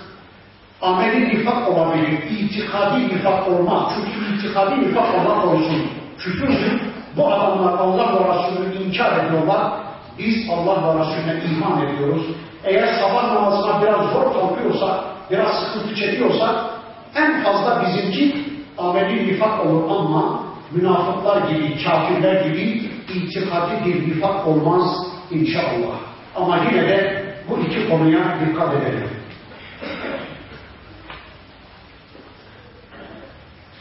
[0.81, 3.93] ameli nifak olabilir, itikadi nifak olmaz.
[3.95, 5.81] Çünkü itikadi nifak Allah korusun
[6.17, 6.81] küfürdür.
[7.17, 9.71] Bu adamlar Allah ve Resulü'nü inkar ediyorlar.
[10.19, 12.21] Biz Allah ve Resulüne iman ediyoruz.
[12.63, 16.69] Eğer sabah namazına biraz zor kalkıyorsa, biraz sıkıntı çekiyorsa
[17.15, 18.35] en fazla bizimki
[18.77, 20.39] ameli nifak olur ama
[20.71, 25.95] münafıklar gibi, kafirler gibi itikadi bir nifak olmaz inşallah.
[26.35, 29.09] Ama yine de bu iki konuya dikkat edelim.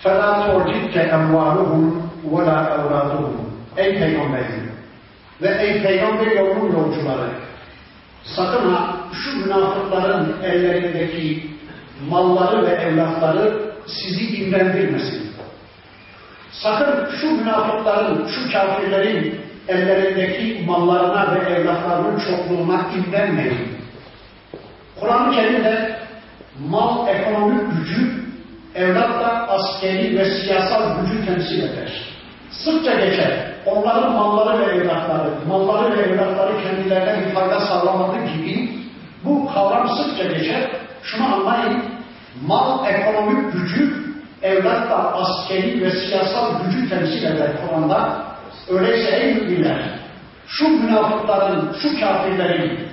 [0.04, 1.84] فَلَا تُعْجِبْكَ اَمْوَالُهُمْ
[2.34, 3.34] وَلَا اَوْلَادُهُمْ
[3.78, 4.72] Ey Peygamberim
[5.42, 7.30] ve ey Peygamber yolunun yolcuları
[8.24, 11.50] sakın ha şu münafıkların ellerindeki
[12.10, 15.34] malları ve evlatları sizi imrendirmesin.
[16.52, 23.78] Sakın şu münafıkların, şu kafirlerin ellerindeki mallarına ve evlatlarının çokluğuna imrenmeyin.
[25.00, 26.00] Kur'an-ı Kerim'de
[26.70, 28.17] mal ekonomik gücü,
[28.79, 31.93] evlat da askeri ve siyasal gücü temsil eder.
[32.51, 33.31] Sıkça geçer.
[33.67, 38.71] Onların malları ve evlatları, malları ve evlatları kendilerine bir fayda sağlamadığı gibi
[39.25, 40.71] bu kavram sıkça geçer.
[41.03, 41.83] Şunu anlayın,
[42.47, 43.95] mal ekonomik gücü,
[44.43, 48.29] evlat da askeri ve siyasal gücü temsil eder Kur'an'da.
[48.69, 49.83] Öyleyse ey müminler,
[50.47, 52.89] şu münafıkların, şu kafirlerin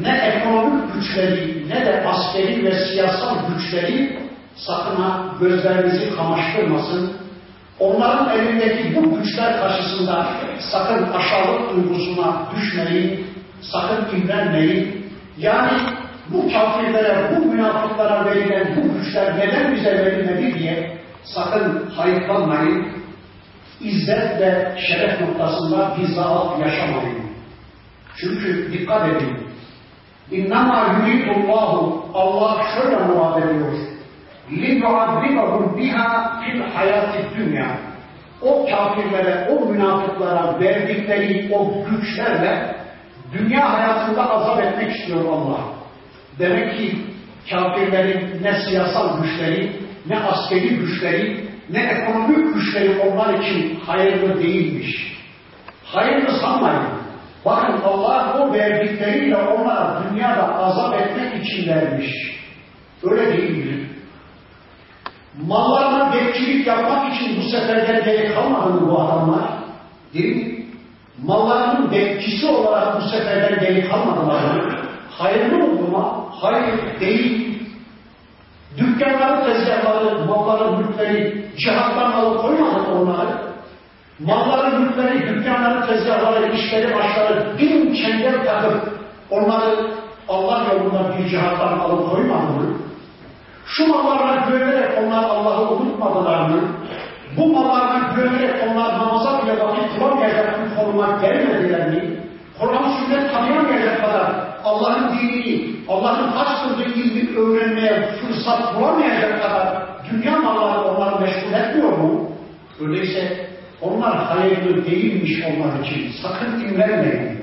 [0.00, 4.22] ne ekonomik güçleri ne de askeri ve siyasal güçleri
[4.56, 7.12] sakın ha gözlerinizi kamaştırmasın.
[7.80, 10.26] Onların elindeki bu güçler karşısında
[10.72, 13.26] sakın aşağılık duygusuna düşmeyin,
[13.60, 15.06] sakın imrenmeyin.
[15.38, 15.72] Yani
[16.28, 22.86] bu kafirlere, bu münafıklara verilen bu güçler neden bize verilmedi diye sakın hayıflanmayın.
[23.80, 27.22] İzzet ve şeref noktasında bir zaaf yaşamayın.
[28.16, 29.38] Çünkü dikkat edin.
[30.30, 33.91] İnnemâ yuridullahu Allah şöyle murad ediyor.
[34.51, 36.07] لِيُعَذِّبَهُمْ بِهَا
[36.39, 37.69] فِي الْحَيَاتِ الدُّنْيَا
[38.41, 42.75] O kafirlere, o münafıklara verdikleri o güçlerle
[43.33, 45.59] dünya hayatında azap etmek istiyor Allah.
[46.39, 46.97] Demek ki
[47.49, 49.71] kafirlerin ne siyasal güçleri,
[50.09, 55.17] ne askeri güçleri, ne ekonomik güçleri onlar için hayırlı değilmiş.
[55.85, 56.87] Hayırlı sanmayın.
[57.45, 62.11] Bakın Allah o verdikleriyle onlara dünyada azap etmek için vermiş.
[63.03, 63.80] Öyle değil mi?
[65.46, 69.50] Mallarına bekçilik yapmak için bu seferden gerek kalmadı mı bu adamlar?
[70.14, 70.66] Değil mi?
[71.24, 74.72] Mallarının bekçisi olarak bu seferden geri kalmadılar mı?
[75.10, 76.28] Hayırlı oldu mu?
[76.40, 77.58] Hayır değil.
[78.78, 83.30] Dükkanları, tezgahları, malları, mülkleri cihattan alıp koymadık onları.
[84.20, 88.92] Malları, mülkleri, dükkanları, tezgahları, işleri, başları bin çengel takıp
[89.30, 89.90] onları
[90.28, 92.81] Allah yolunda bir cihattan alıp koymadı mı?
[93.66, 96.60] Şu mallarına güvenerek onlar Allah'ı unutmadılar mı?
[97.36, 102.20] Bu mallarına güvenerek onlar namaza bile vakit kılamayacak bir konuma gelmediler mi?
[102.60, 104.32] Kur'an sünnet tanıyamayacak kadar
[104.64, 112.28] Allah'ın dinini, Allah'ın açtırdığı ilmi öğrenmeye fırsat bulamayacak kadar dünya malları onları meşgul etmiyor mu?
[112.80, 113.46] Öyleyse
[113.80, 116.12] onlar hayırlı değilmiş onlar için.
[116.22, 117.42] Sakın imrenmeyin.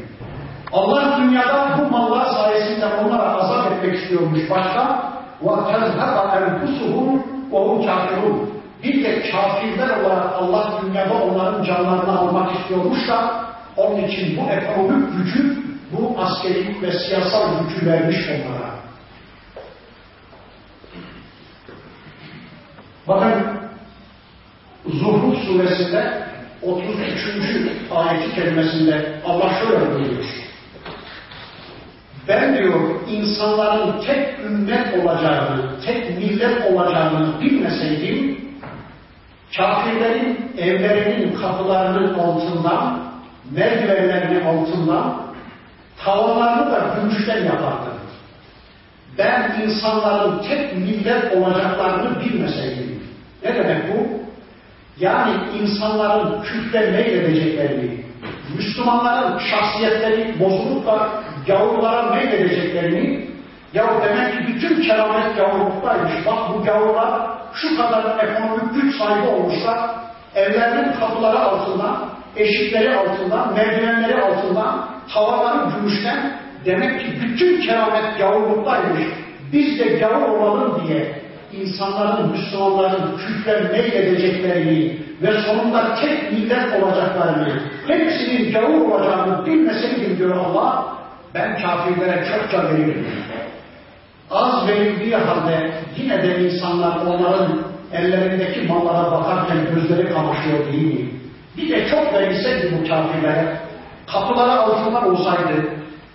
[0.72, 5.14] Allah dünyada bu mallar sayesinde onlara azap etmek istiyormuş başka.
[5.45, 7.09] وَتَزْهَقَ اَنْفُسُهُمْ
[7.53, 8.37] وَهُمْ كَافِرُونَ
[8.83, 13.45] Bir de kafirler olarak Allah dünyada onların canlarını almak istiyormuş da
[13.77, 15.63] onun için bu ekonomik gücü,
[15.93, 18.75] bu askeri ve siyasal gücü vermiş onlara.
[23.09, 23.45] Bakın
[24.87, 26.25] Zuhruf suresinde
[26.63, 27.91] 33.
[27.95, 30.25] ayeti kelimesinde Allah şöyle buyuruyor.
[32.30, 32.80] Ben diyor
[33.12, 38.42] insanların tek ümmet olacağını, tek millet olacağını bilmeseydim,
[39.58, 43.00] kafirlerin evlerinin kapılarının altından,
[43.52, 45.22] merdivenlerinin altından,
[46.06, 47.94] tavanlarını da gümüşten yapardım.
[49.18, 53.04] Ben insanların tek millet olacaklarını bilmeseydim.
[53.44, 54.20] Ne demek bu?
[55.00, 58.04] Yani insanların küfre meyledeceklerini,
[58.56, 61.10] Müslümanların şahsiyetleri bozulup da
[61.50, 63.30] gavurlara meyledeceklerini,
[63.74, 66.26] ya demek ki bütün keramet gavurluktaymış.
[66.26, 67.22] Bak bu gavurlar
[67.54, 69.80] şu kadar ekonomik güç sahibi olmuşlar,
[70.36, 71.98] evlerinin kapıları altından,
[72.36, 79.04] eşikleri altından, merdivenleri altından, tavanları gümüşten, demek ki bütün keramet gavurluktaymış.
[79.54, 81.22] Biz de gavur olalım diye
[81.54, 90.99] insanların, Müslümanların küfre meyledeceklerini ve sonunda tek millet olacaklarını, hepsinin gavur olacağını bilmeseydim diyor Allah,
[91.34, 93.08] ben kafirlere çokça verirdim.
[94.32, 97.62] Az verildiği halde yine de insanlar onların
[97.94, 101.10] ellerindeki mallara bakarken gözleri kamaşıyor değil mi?
[101.58, 103.58] Bir de çok verilseydi bu kafirlere,
[104.08, 105.66] kapıları altından olsaydı,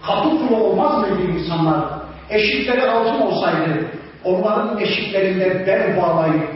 [0.03, 1.81] kapı kulu olmaz mıydı insanlar?
[2.31, 3.85] Eşikleri altın olsaydı,
[4.25, 6.51] onların eşiklerinde bel bağlayıp,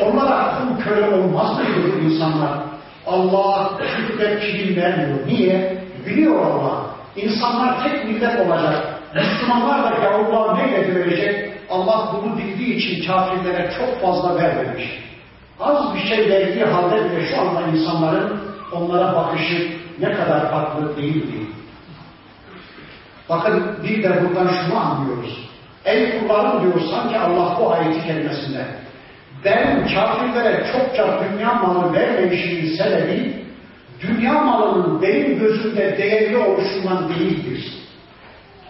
[0.00, 2.58] onlara kul köle olmaz mıydı insanlar?
[3.06, 5.26] Allah küfre kilim vermiyor.
[5.26, 5.78] Niye?
[6.06, 6.87] Biliyor Allah.
[7.22, 9.00] İnsanlar tek millet olacak.
[9.14, 11.52] Müslümanlar da gavurlar neyle verecek?
[11.70, 14.84] Allah bunu bildiği için kafirlere çok fazla vermemiş.
[15.60, 18.40] Az bir şey verdiği halde bile şu anda insanların
[18.72, 19.68] onlara bakışı
[20.00, 21.46] ne kadar farklı değil mi?
[23.28, 25.48] Bakın bir de buradan şunu anlıyoruz.
[25.84, 28.66] Ey kullarım diyor sanki Allah bu ayeti kelimesinde.
[29.44, 33.47] Ben kafirlere çokça dünya malı vermemişimin sebebi
[34.00, 37.72] dünya malının benim gözümde değerli oluşundan değildir.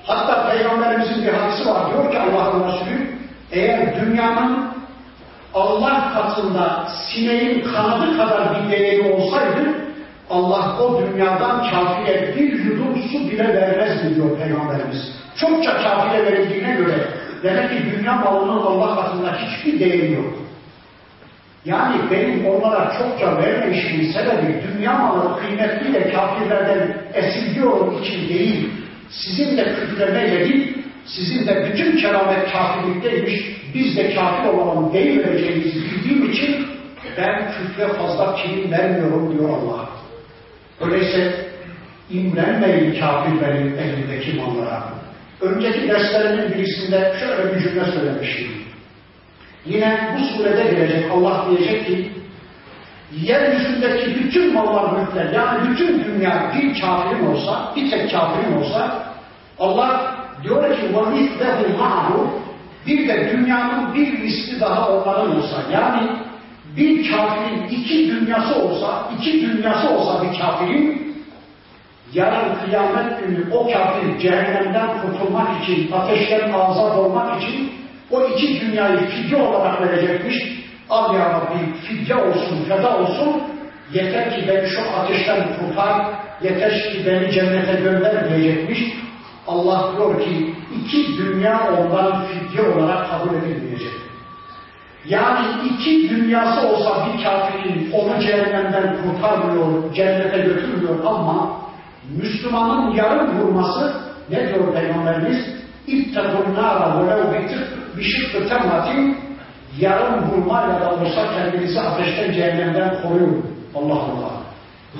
[0.05, 1.93] Hatta Peygamberimizin bir hadisi var.
[1.93, 3.09] Diyor ki Allah'ın Resulü
[3.53, 4.69] eğer dünyanın
[5.55, 9.79] Allah katında sineğin kanadı kadar bir değeri olsaydı
[10.31, 15.13] Allah o dünyadan kafire bir yudum su bile vermezdi diyor Peygamberimiz.
[15.37, 17.09] Çokça kafire verildiğine göre
[17.43, 20.48] demek ki dünya malının Allah katında hiçbir değeri yok.
[21.69, 28.71] Yani benim onlara çokça vermemişimin sebebi dünya malı kıymetli de kafirlerden esirgiyorum için değil,
[29.11, 33.41] sizin de küfremeyle değil, sizin de bütün keramet kafirlikteymiş,
[33.75, 36.67] biz de kafir olalım değil vereceğinizi bildiğim için
[37.19, 39.89] ben küfre fazla kilim vermiyorum diyor Allah.
[40.81, 41.47] Öyleyse
[42.11, 44.89] imrenmeyin kafirlerin elindeki mallara.
[45.41, 48.68] Önceki derslerimin birisinde şöyle bir cümle söylemiştim.
[49.68, 52.12] Yine bu surede gelecek Allah diyecek ki
[53.22, 59.04] yeryüzündeki bütün mallar mülkler yani bütün dünya bir kafirin olsa, bir tek kafirin olsa
[59.60, 62.28] Allah diyor ki وَمِثْلَهُ مَعْهُ
[62.88, 66.10] bir de dünyanın bir misli daha onların olsa yani
[66.78, 71.16] bir kafirin iki dünyası olsa, iki dünyası olsa bir kafirin
[72.14, 77.72] yarın kıyamet günü o kafir cehennemden kurtulmak için, ateşten azat olmak için
[78.11, 80.37] o iki dünyayı fidye olarak verecekmiş.
[80.91, 83.43] Al ya Rabbi fidye olsun, feda olsun.
[83.93, 86.07] Yeter ki beni şu ateşten kurtar,
[86.43, 88.79] yeter ki beni cennete gönder diyecekmiş.
[89.47, 93.93] Allah diyor ki iki dünya ondan fidye olarak kabul edilmeyecek.
[95.07, 101.61] Yani iki dünyası olsa bir kafirin onu cehennemden kurtarmıyor, cennete götürmüyor ama
[102.17, 103.93] Müslümanın yarım vurması
[104.31, 105.47] ne diyor Peygamberimiz?
[105.87, 107.01] İttegûn nâra
[107.99, 109.17] velev bişıkkı temmatin
[109.79, 113.47] yarım vurmayla da olsa kendinizi ateşten cehennemden koruyun.
[113.75, 114.31] Allah Allah.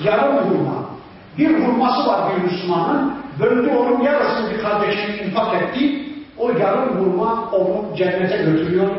[0.03, 0.89] Yarım vurma.
[1.37, 3.13] Bir vurması var bir Müslümanın.
[3.39, 6.05] Böldü onun yarısını bir kardeşine infak etti.
[6.37, 8.89] O yarım vurma onu cennete götürüyor.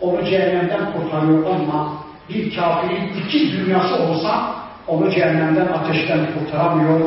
[0.00, 1.92] Onu cehennemden kurtarıyor ama
[2.28, 4.54] bir kafirin iki dünyası olsa
[4.86, 7.00] onu cehennemden ateşten kurtaramıyor.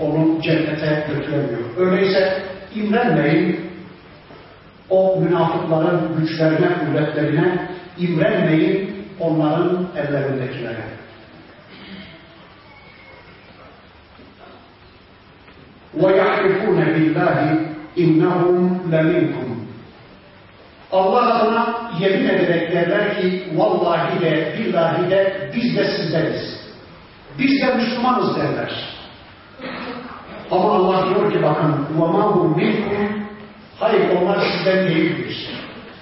[0.00, 1.60] Onu cennete götüremiyor.
[1.78, 2.42] Öyleyse
[2.74, 3.73] imrenmeyin
[4.89, 10.83] O münafıkların güçlerine, kuvvetlerine imrenmeyin onların ellerindekilere.
[15.97, 17.39] وَيَحْلِفُونَ بِاللّٰهِ
[17.97, 18.57] اِنَّهُمْ
[18.91, 19.49] لَمِنْكُمْ
[20.91, 26.59] Allah adına yemin ederek derler ki vallahi de billahi de biz de sizdeniz.
[27.39, 28.71] Biz de Müslümanız derler.
[30.51, 33.12] Ama Allah diyor ki bakın وَمَا هُمْ مِنْكُمْ
[33.83, 35.49] Hayır onlar sizden değildir.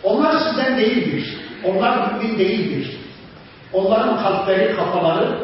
[0.04, 1.38] Onlar sizden değildir.
[1.64, 2.98] Onlar mümin değildir.
[3.74, 5.38] Onların kalpleri, kafaları,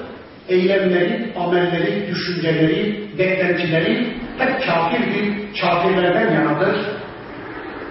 [0.50, 6.76] eylemleri, amelleri, düşünceleri, beklentileri hep kafirdir, kafirlerden yanadır.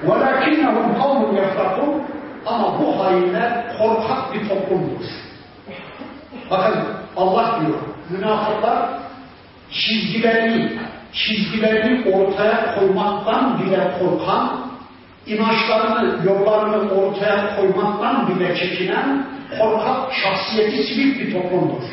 [0.07, 2.01] وَلَكِنَّهُمْ قَوْمٌ يَفْرَقُونَ
[2.47, 5.05] Ama bu hainler korkak bir toplumdur.
[6.51, 6.75] Bakın
[7.17, 7.79] Allah diyor,
[8.11, 8.89] münafıklar
[9.71, 10.73] çizgilerini,
[11.14, 14.68] çizgilerini ortaya koymaktan bile korkan,
[15.28, 19.26] inançlarını, yollarını ortaya koymaktan bile çekinen,
[19.60, 21.84] korkak, şahsiyeti sivil bir toplumdur.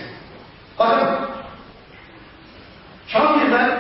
[0.79, 1.09] Bakın,
[3.13, 3.71] kafirler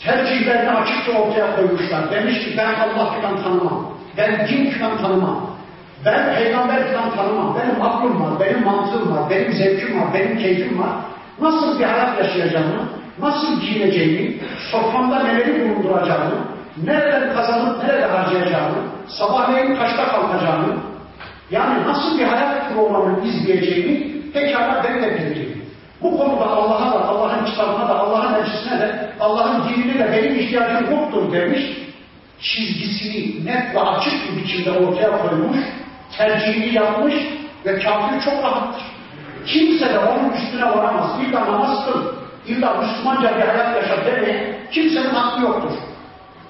[0.00, 2.10] tercihlerini açıkça ortaya koymuşlar.
[2.10, 5.56] Demiş ki ben Allah filan tanımam, ben din filan tanımam,
[6.04, 10.78] ben peygamber filan tanımam, benim aklım var, benim mantığım var, benim zevkim var, benim keyfim
[10.78, 10.90] var.
[11.40, 12.88] Nasıl bir hayat yaşayacağımı,
[13.18, 14.34] nasıl giyineceğimi,
[14.70, 16.34] soframda neleri bulunduracağımı,
[16.84, 18.76] nereden kazanıp nerede harcayacağımı,
[19.08, 20.74] sabahleyin kaçta kalkacağımı,
[21.50, 25.62] yani nasıl bir hayat programını izleyeceğimi pekala ben de bilirim.
[26.02, 30.90] Bu konuda Allah'a da, Allah'ın kitabına da, Allah'ın elçisine de, Allah'ın dinine de benim ihtiyacım
[30.90, 31.60] yoktur demiş.
[32.40, 35.58] Çizgisini net ve açık bir biçimde ortaya koymuş,
[36.18, 37.14] tercihini yapmış
[37.66, 38.82] ve kafir çok rahattır.
[39.46, 41.10] Kimse de onun üstüne varamaz.
[41.28, 42.02] İlla namaz kıl,
[42.50, 45.78] illa Müslümanca bir hayat yaşa demeye kimsenin hakkı yoktur.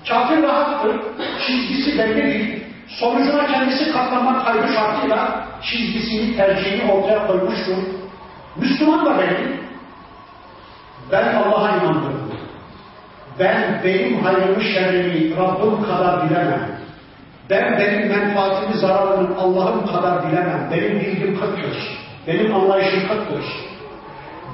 [0.09, 0.97] Kafir rahattır,
[1.47, 2.63] çizgisi bellidir.
[2.89, 7.77] Sonucuna kendisi katlanmak kaybı şartıyla çizgisini, tercihini ortaya koymuştur.
[8.57, 9.61] Müslüman da belli.
[11.13, 12.31] Ben Allah'a inandım.
[13.39, 16.81] Ben benim hayrımı şerrimi Rabbim kadar bilemem.
[17.51, 20.69] Ben benim menfaatimi zararını Allah'ım kadar bilemem.
[20.73, 21.99] Benim bilgim kıttır.
[22.27, 23.45] Benim anlayışım kıttır.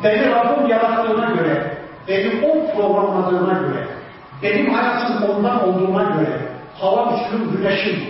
[0.05, 1.77] Beni Rabbim yarattığına göre,
[2.09, 3.87] benim o programladığına göre,
[4.43, 6.41] benim hayatım ondan olduğuna göre,
[6.81, 8.03] hava üstüm güneşim,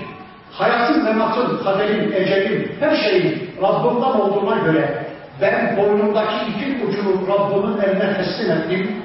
[0.52, 5.06] hayatım mematım, kaderim, ecelim, her şeyim Rabbimden olduğuna göre
[5.40, 9.02] ben boynumdaki ipin ucunu Rabbimin eline teslim ettim.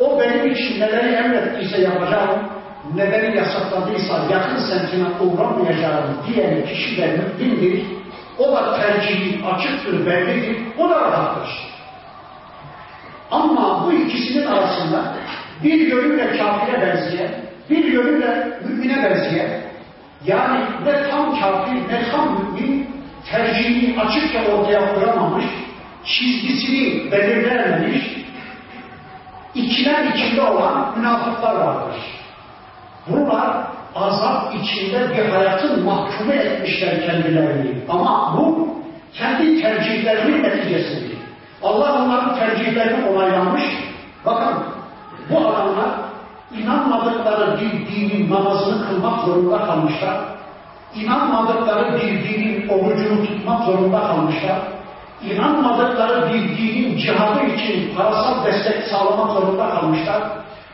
[0.00, 2.40] O benim için neleri emrettiyse yapacağım,
[2.94, 7.86] neleri yasakladıysa yakın semtine uğramayacağım diyen kişi de mümindir.
[8.38, 11.50] O da tercihi açıktır, bellidir, o da rahattır.
[13.30, 15.14] Ama bu ikisinin arasında
[15.64, 17.30] bir yönüyle kafire benzeyen,
[17.70, 19.60] bir yönüyle mümine benzeyen,
[20.26, 22.88] yani ne tam kafir ne tam mümin
[23.30, 25.44] tercihini açıkça ortaya koyamamış,
[26.04, 28.04] çizgisini belirleyememiş,
[29.54, 31.96] ikilem içinde olan münafıklar vardır.
[33.08, 37.78] Bunlar azap içinde bir hayatın mahkumu etmişler kendilerini.
[37.88, 38.74] Ama bu
[39.12, 41.18] kendi tercihlerinin neticesidir.
[41.62, 43.62] Allah onların tercihlerini onaylanmış.
[44.26, 44.73] Bakın
[45.30, 45.90] bu adamlar
[46.58, 50.16] inanmadıkları bir dinin namazını kılmak zorunda kalmışlar.
[50.94, 54.58] İnanmadıkları bir dinin orucunu tutmak zorunda kalmışlar.
[55.22, 60.22] İnanmadıkları bir dinin cihadı için parasal destek sağlamak zorunda kalmışlar.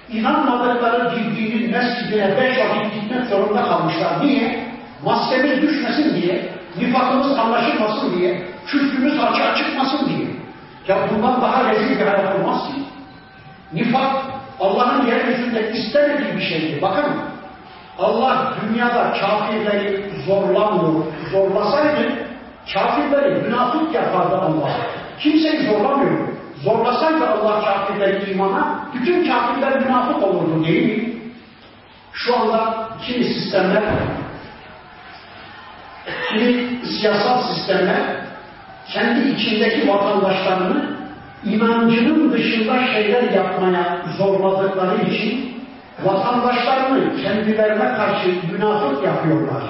[0.09, 4.27] İnanmadıkları bir dinin mescidine beş vakit gitmek zorunda kalmışlar.
[4.27, 4.71] Niye?
[5.05, 6.49] Maskemiz düşmesin diye,
[6.79, 10.29] nifakımız anlaşılmasın diye, küfrümüz açığa çıkmasın diye.
[10.89, 12.83] Ya bundan daha rezil bir hayat olmaz ki.
[13.73, 14.13] Nifak
[14.61, 16.83] Allah'ın yeryüzünde istemediği bir şeydir.
[16.83, 17.05] Bakın
[17.99, 21.05] Allah dünyada kafirleri zorlamıyor.
[21.33, 22.13] Zorlasaydı
[22.75, 24.71] kafirleri münafık yapardı Allah.
[25.21, 26.29] Kimseyi zorlamıyor.
[28.31, 31.21] imana bütün kafirler münafık olurdu değil mi?
[32.13, 33.83] Şu anda kimi sistemler,
[36.29, 38.01] kimi siyasal sistemler
[38.93, 41.00] kendi içindeki vatandaşlarını
[41.45, 45.61] inancının dışında şeyler yapmaya zorladıkları için
[46.05, 49.63] vatandaşlarını kendilerine karşı münafık yapıyorlar.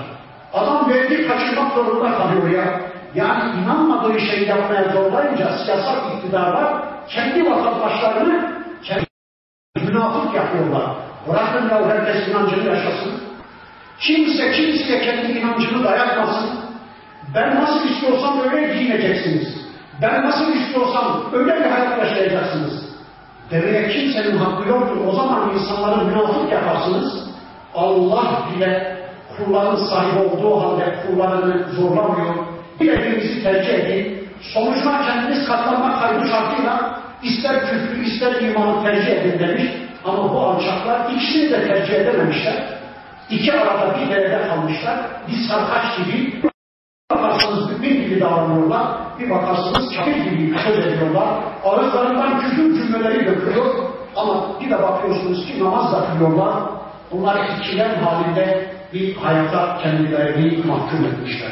[0.52, 2.80] Adam vergi kaçırmak zorunda kalıyor ya.
[3.14, 8.52] Yani inanmadığı şey yapmaya zorlayınca siyasal iktidarlar kendi vatandaşlarını
[8.82, 9.06] kendi
[9.76, 10.90] münafık yapıyorlar.
[11.28, 13.12] Bırakın ya herkes inancını yaşasın.
[14.00, 16.50] Kimse kimseye kendi inancını dayatmasın.
[17.34, 19.59] Ben nasıl istiyorsam öyle giyineceksiniz.
[20.02, 22.90] Ben nasıl istiyorsam öyle bir hayat yaşayacaksınız.
[23.50, 24.96] Demeye kimsenin hakkı yoktur.
[25.08, 27.30] O zaman insanları münafık yaparsınız.
[27.74, 29.00] Allah bile
[29.36, 32.34] kulların sahibi olduğu halde kullarını zorlamıyor.
[32.80, 34.28] Dilediğinizi tercih edin.
[34.54, 39.62] Sonuçta kendiniz katlanma kaybı şartıyla ister küfrü ister imanı tercih edin demiş.
[40.04, 42.54] Ama bu alçaklar ikisini de tercih edememişler.
[43.30, 44.98] İki arada bir derede kalmışlar.
[45.28, 46.49] Bir sarkaç gibi
[47.22, 48.86] bakarsınız mümin gibi davranıyorlar.
[49.18, 51.28] Bir bakarsınız kafir gibi söz ediyorlar.
[51.64, 53.74] Ağızlarından küfür cümleleri döküyor.
[54.16, 56.54] Ama bir de bakıyorsunuz ki namaz da kılıyorlar.
[57.12, 61.50] Bunlar ikilem halinde bir hayata kendilerini mahkum etmişler.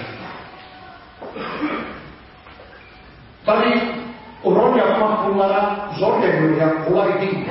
[3.47, 3.81] Tabi
[4.45, 7.49] rol yapmak bunlara zor geliyor ya, kolay değil.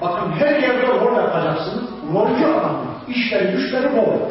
[0.00, 1.84] Bakın her yerde rol yapacaksınız.
[2.14, 2.94] Rolcü adamlar.
[3.08, 4.30] İşleri, güçleri rol.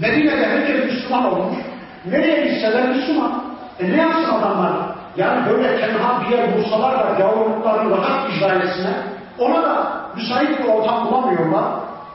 [0.00, 1.58] Medine'de herkes Müslüman olmuş.
[2.05, 3.43] Nereye gitseler Müslüman.
[3.79, 4.71] E ne yapsın adamlar?
[5.17, 8.93] Yani böyle tenha bir yer bulsalar da yavruluklarını rahat icra etsinler.
[9.39, 11.63] Ona da müsait bir ortam bulamıyorlar.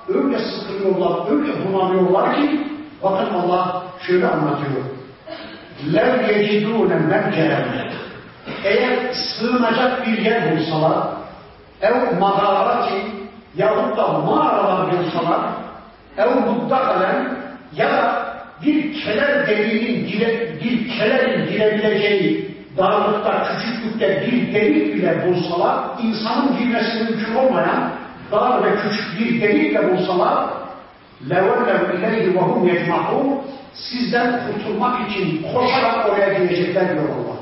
[0.08, 2.66] Öyle sıkılıyorlar, öyle bunalıyorlar ki
[3.02, 4.82] bakın Allah şöyle anlatıyor.
[5.90, 7.62] لَوْ يَجِدُونَ مَنْكَرًا
[8.64, 10.98] Eğer sığınacak bir yer bulsalar,
[11.80, 12.94] ev mağarati
[13.56, 15.40] yahut da mağaralar bulsalar,
[16.18, 17.38] ev muddakalen
[17.76, 25.78] ya da bir keler deliğinin gire, bir kelerin girebileceği darlıkta, küçüklükte bir delik bile bulsalar,
[26.02, 27.90] insanın girmesi mümkün olmayan
[28.32, 30.48] dar ve küçük bir delik de bulsalar,
[31.28, 33.38] لَوَلَّوْ اِلَيْهِ وَهُمْ يَجْمَعُونَ
[33.74, 37.36] Sizden kurtulmak için koşarak oraya girecekler diyor Allah.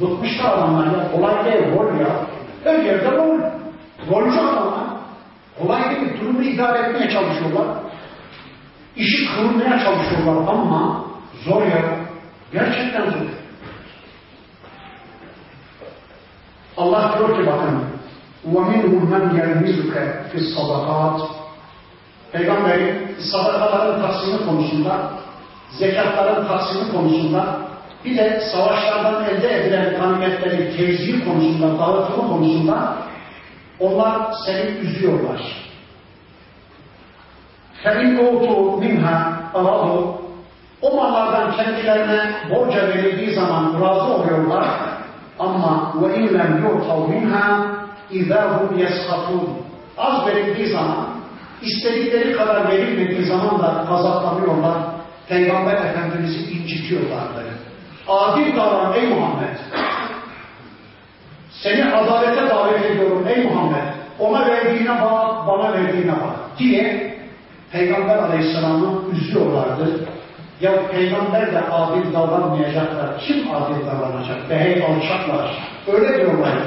[0.00, 2.26] Bıkmışlar adamlar ya, kolay değil, rol ya.
[2.64, 3.40] Her yerde rol.
[4.10, 4.84] Rolcu adamlar.
[5.58, 7.66] Kolay değil, durumu idare etmeye çalışıyorlar.
[8.96, 11.04] İşi kırmaya çalışıyorlar ama
[11.44, 11.82] zor ya.
[12.52, 13.28] Gerçekten zor.
[16.76, 17.84] Allah diyor ki bakın
[18.52, 19.94] وَمِنْهُمْ مَنْ يَلْمِزُكَ
[20.30, 21.18] فِي الصَّدَقَاتِ
[22.32, 25.10] Peygamberin sadakaların taksimi konusunda,
[25.78, 27.58] zekatların taksimi konusunda,
[28.04, 32.96] bir de savaşlardan elde edilen ganimetlerin tevzi konusunda, dağıtımı konusunda
[33.80, 35.40] onlar seni üzüyorlar.
[37.84, 39.16] فَاِنْ اُوْتُوا مِنْهَا
[39.54, 40.24] اَرَضُوا
[40.82, 42.20] O mallardan kendilerine
[42.50, 44.64] borca verildiği zaman razı oluyorlar.
[45.38, 47.46] Ama وَاِنْ لَمْ يُعْتَوْ مِنْهَا
[48.10, 49.48] اِذَا هُمْ يَسْخَطُونَ
[49.98, 51.06] Az verildiği zaman,
[51.62, 54.76] istedikleri kadar verilmediği zaman da gazaplanıyorlar.
[55.28, 57.44] Peygamber Efendimiz'i incitiyorlardı.
[58.08, 59.56] Adil davran ey Muhammed.
[61.50, 63.94] Seni adalete davet ediyorum ey Muhammed.
[64.18, 67.07] Ona verdiğine bak, bana verdiğine bak diye
[67.71, 69.99] Peygamber Aleyhisselam'ı üzüyorlardı.
[70.61, 73.19] Ya peygamber de adil davranmayacaklar.
[73.19, 74.49] Kim adil davranacak?
[74.49, 75.57] Be hey alçaklar.
[75.87, 76.65] Öyle diyorlardı.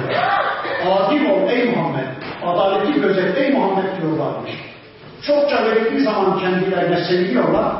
[0.90, 2.06] Adil ol ey Muhammed.
[2.46, 4.50] Adaleti gözet ey Muhammed diyorlarmış.
[5.22, 7.74] Çokça verildiği zaman kendilerine seviniyorlar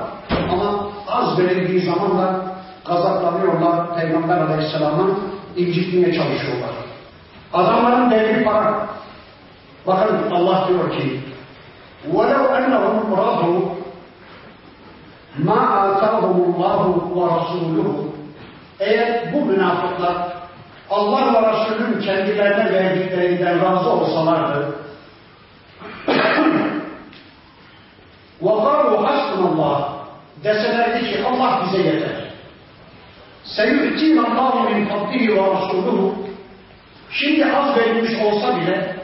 [0.52, 2.40] ama az verildiği zaman da
[2.86, 4.00] gazaplanıyorlar.
[4.00, 5.10] Peygamber Aleyhisselam'ı
[5.56, 6.70] incitmeye çalışıyorlar.
[7.52, 8.86] Adamların devri para.
[9.86, 11.20] Bakın Allah diyor ki
[12.13, 13.59] وَلَوْ أَنَّهُمْ رَضُوا
[15.47, 16.81] مَا آتَاهُمُ اللّٰهُ
[17.17, 17.89] وَرَسُولُهُ
[18.79, 20.15] Eğer bu münafıklar
[20.89, 24.75] Allah ve Resulünün kendilerine verdiklerinden razı olsalardı
[28.41, 29.81] وَقَالُوا حَسْبُنَ اللّٰهِ
[30.43, 32.27] deselerdi ki Allah bize yeter.
[33.57, 36.11] سَيُؤْتِينَ اللّٰهُ مِنْ فَضْلِهِ وَرَسُولُهُ
[37.11, 38.95] Şimdi az verilmiş olsa bile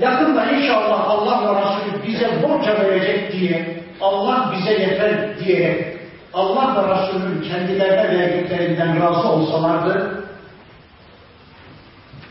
[0.00, 5.96] yakında inşallah Allah ve Resulü bize borca verecek diye Allah bize yeter diye
[6.34, 10.20] Allah ve Resulünün kendilerine verdiklerinden razı olsalardı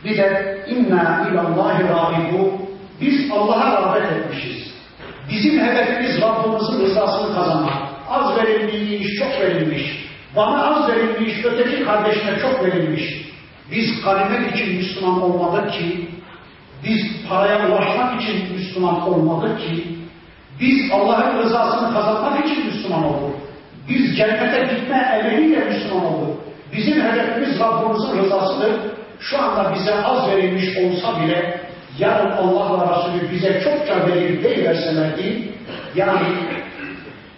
[0.06, 2.60] bir de inna ilallahi rahibu
[3.02, 4.74] biz Allah'a rağbet etmişiz.
[5.30, 7.74] Bizim hedefimiz Rabbimizin rızasını kazanmak.
[8.10, 10.10] Az verilmiş, çok verilmiş.
[10.36, 13.30] Bana az verilmiş, öteki kardeşine çok verilmiş.
[13.72, 16.09] Biz ganimet için Müslüman olmadık ki
[16.84, 19.86] Biz paraya ulaşmak için Müslüman olmadık ki,
[20.60, 23.36] biz Allah'ın rızasını kazanmak için Müslüman olduk.
[23.90, 26.44] Biz cennete gitme emeliyle Müslüman olduk.
[26.74, 28.72] Bizim hedefimiz Rabbimizin rızasıdır.
[29.20, 31.62] Şu anda bize az verilmiş olsa bile
[32.00, 35.50] yarın Allah ve Resulü bize çokça verir deyiverselerdi,
[35.96, 36.28] yani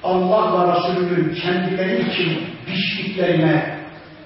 [0.04, 3.78] Allah ve Resulünün kendileri için biçtiklerine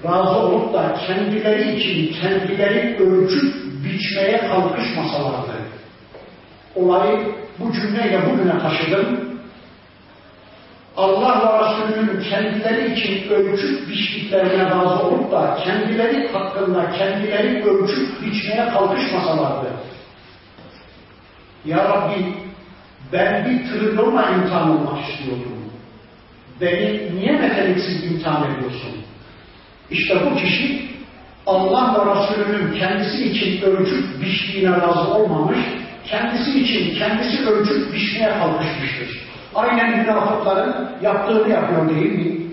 [0.04, 3.56] razı olup da kendileri için kendileri ölçüp
[3.86, 5.54] biçmeye kalkışmasalardı.
[6.76, 7.20] Olayı
[7.60, 9.36] bu cümleyle bugüne taşıdım.
[10.98, 18.70] Allah ve Resulünün kendileri için ölçüp biçtiklerine razı olup da kendileri hakkında kendileri ölçüp biçmeye
[18.70, 19.68] kalkışmasalardı.
[21.66, 22.34] Ya Rabbi
[23.14, 25.56] ben bir trilyonla imtihan olmak istiyordum.
[26.62, 28.92] Beni niye meteliksiz imtihan ediyorsun?
[29.92, 30.95] İşte bu kişi
[31.48, 35.58] Allah ve Resulünün kendisi için ölçüp biçtiğine razı olmamış,
[36.06, 39.26] kendisi için kendisi ölçüp biçmeye kalkışmıştır.
[39.56, 42.46] Aynen münafıkların yaptığını yapıyor değil mi?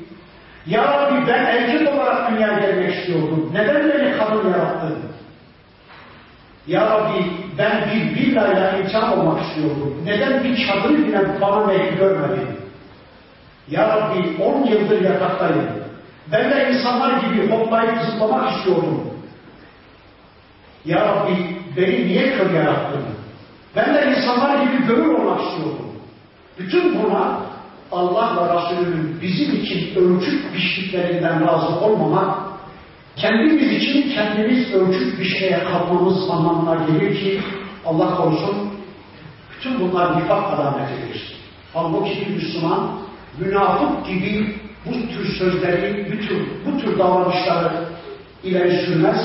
[0.66, 3.50] Ya Rabbi ben erkek olarak dünyaya gelmek istiyordum.
[3.52, 4.98] Neden beni kadın yarattın?
[6.66, 7.24] Ya Rabbi
[7.58, 10.02] ben bir villayla imtihan olmak istiyordum.
[10.04, 12.48] Neden bir çadırı bile bana belki görmedin?
[13.70, 15.81] Ya Rabbi on yıldır yataktayım.
[16.32, 19.00] Ben de insanlar gibi hoplayıp zıplamak istiyordum.
[20.84, 23.02] Ya Rabbi beni niye kör yarattın?
[23.76, 25.86] Ben de insanlar gibi gönül olmak istiyordum.
[26.58, 27.40] Bütün buna
[27.92, 32.38] Allah ve Resulünün bizim için ölçüp biçtiklerinden razı olmamak,
[33.16, 37.40] kendimiz için kendimiz ölçüp biçmeye kalkmamız anlamına gelir ki
[37.86, 38.72] Allah korusun
[39.56, 41.36] bütün bunlar nifak alametidir.
[41.74, 42.90] Halbuki bir Müslüman
[43.38, 44.54] münafık gibi
[44.86, 47.70] bu tür sözleri, bu tür, bu tür davranışları
[48.44, 49.16] ileri sürmez.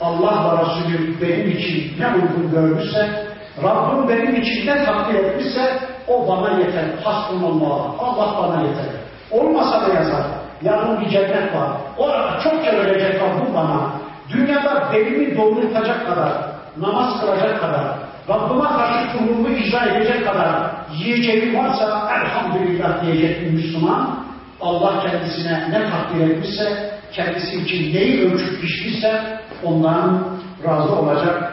[0.00, 3.26] Allah ve Resulü benim için ne uygun görmüşse,
[3.62, 5.78] Rabbim benim için ne takdir etmişse
[6.08, 6.84] o bana yeter.
[7.04, 7.94] Hasbunallah.
[7.98, 8.84] Allah bana yeter.
[9.30, 10.22] Olmasa da yazar.
[10.62, 11.68] Yarın bir cennet var.
[11.98, 13.90] Orada çok verecek Rabbim bana.
[14.32, 16.32] Dünyada belimi doldurtacak kadar,
[16.76, 17.84] namaz kılacak kadar,
[18.28, 24.24] Rabbime karşı kurulumu icra edecek kadar yiyeceği varsa elhamdülillah diyecek bir Müslüman.
[24.62, 30.24] Allah kendisine ne takdir etmişse, kendisi için neyi ölçüp biçmişse ondan
[30.64, 31.52] razı olacak.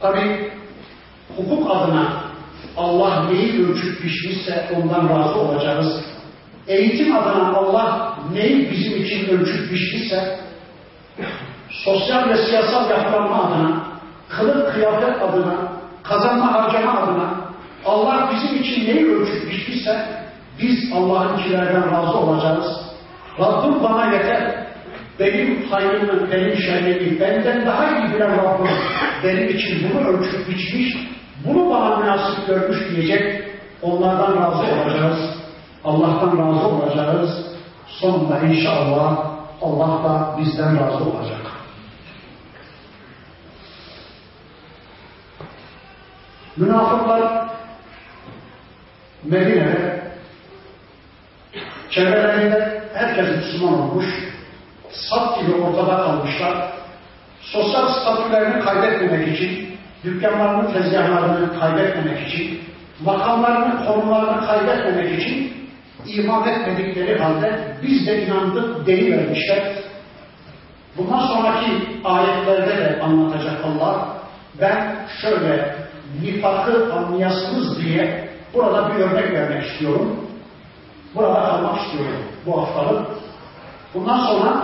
[0.00, 0.50] Tabi
[1.36, 2.22] hukuk adına
[2.76, 6.04] Allah neyi ölçüp biçmişse ondan razı olacağız.
[6.68, 10.38] Eğitim adına Allah neyi bizim için ölçüp biçmişse
[11.70, 13.82] sosyal ve siyasal yapılanma adına,
[14.28, 15.72] kılık kıyafet adına,
[16.02, 17.34] kazanma harcama adına
[17.86, 20.27] Allah bizim için neyi ölçüp biçmişse
[20.62, 22.66] biz Allah'ınkilerden razı olacağız.
[23.40, 24.68] Rabbim bana yeter.
[25.20, 28.68] Benim hayrımı, benim şerrimi, benden daha iyi bilen Rabbim
[29.24, 30.96] benim için bunu ölçüp biçmiş,
[31.44, 33.48] bunu bana münasip görmüş diyecek.
[33.82, 35.18] Onlardan razı olacağız.
[35.84, 37.30] Allah'tan razı olacağız.
[37.86, 39.18] Sonunda inşallah
[39.62, 41.40] Allah da bizden razı olacak.
[46.56, 47.48] Münafıklar
[49.24, 49.97] Medine'de
[51.90, 54.06] çevrelerinde herkes Müslüman olmuş,
[54.92, 56.72] sap gibi ortada kalmışlar.
[57.40, 62.60] Sosyal statülerini kaybetmemek için, dükkanlarını, tezgahlarını kaybetmemek için,
[63.04, 65.52] makamlarını, konumlarını kaybetmemek için
[66.06, 69.62] iman etmedikleri halde biz de inandık deyivermişler.
[70.96, 71.66] Bundan sonraki
[72.04, 74.08] ayetlerde de anlatacak Allah.
[74.60, 75.74] Ben şöyle
[76.22, 80.27] nifakı anlayasınız diye burada bir örnek vermek istiyorum.
[81.14, 83.06] Burada kalmak istiyorum bu haftalık.
[83.94, 84.62] Bundan sonra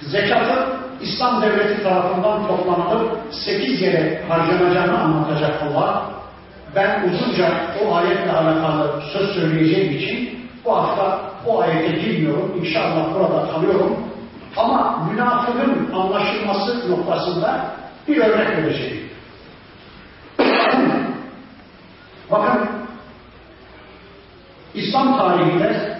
[0.00, 6.02] zekatın İslam devleti tarafından toplanılıp sekiz yere harcanacağını anlatacak Allah.
[6.74, 7.52] Ben uzunca
[7.84, 12.52] o ayetle alakalı söz söyleyeceğim için bu hafta o ayete girmiyorum.
[12.60, 13.96] İnşallah burada kalıyorum.
[14.56, 17.66] Ama münafığın anlaşılması noktasında
[18.08, 19.08] bir örnek vereceğim.
[22.30, 22.85] Bakın
[24.76, 25.98] İslam tarihinde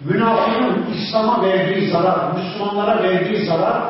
[0.00, 3.82] münafığın İslam'a verdiği zarar, Müslümanlara verdiği zarar,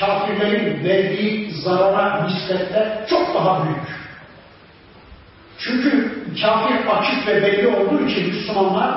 [0.00, 3.98] kafirlerin verdiği zarara nispetle çok daha büyük.
[5.58, 8.94] Çünkü kafir açık ve belli olduğu için Müslümanlar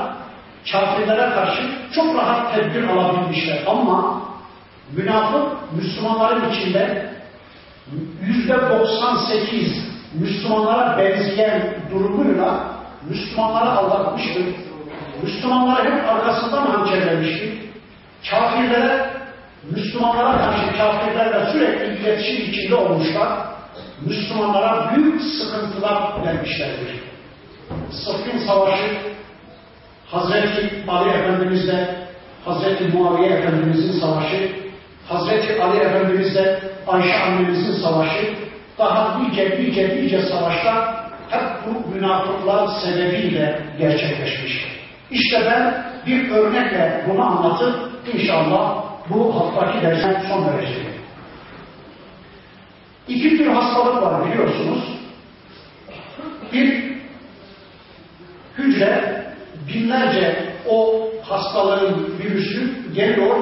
[0.72, 1.62] kafirlere karşı
[1.96, 3.64] çok rahat tedbir alabilmişler.
[3.68, 4.22] Ama
[4.96, 7.12] münafık Müslümanların içinde
[8.22, 12.71] yüzde 98 Müslümanlara benzeyen durumuyla
[13.10, 14.44] Müslümanlara aldatmıştır.
[15.24, 17.54] Müslümanları hep arkasından hançerlemiştir.
[18.30, 19.12] Kafirlere,
[19.72, 23.30] Müslümanlara karşı kafirlerle sürekli iletişim içinde olmuşlar.
[24.06, 27.04] Müslümanlara büyük sıkıntılar vermişlerdir.
[27.92, 28.98] Sıffin Savaşı
[30.12, 32.08] Hazreti Ali Efendimizle
[32.46, 34.52] Hazreti Muaviye Efendimizin savaşı,
[35.10, 38.36] Hazreti Ali Efendimizle Ayşe annemizin savaşı,
[38.80, 41.01] daha nice nice nice savaşlar
[41.32, 44.68] hep bu münafıklar sebebiyle gerçekleşmiş.
[45.12, 50.92] İşte ben bir örnekle bunu anlatıp inşallah bu haftaki dersen son vereceğim.
[53.08, 54.80] İki tür hastalık var biliyorsunuz.
[56.54, 56.92] Bir
[58.58, 59.26] hücre
[59.68, 63.36] binlerce o hastalığın virüsü geliyor,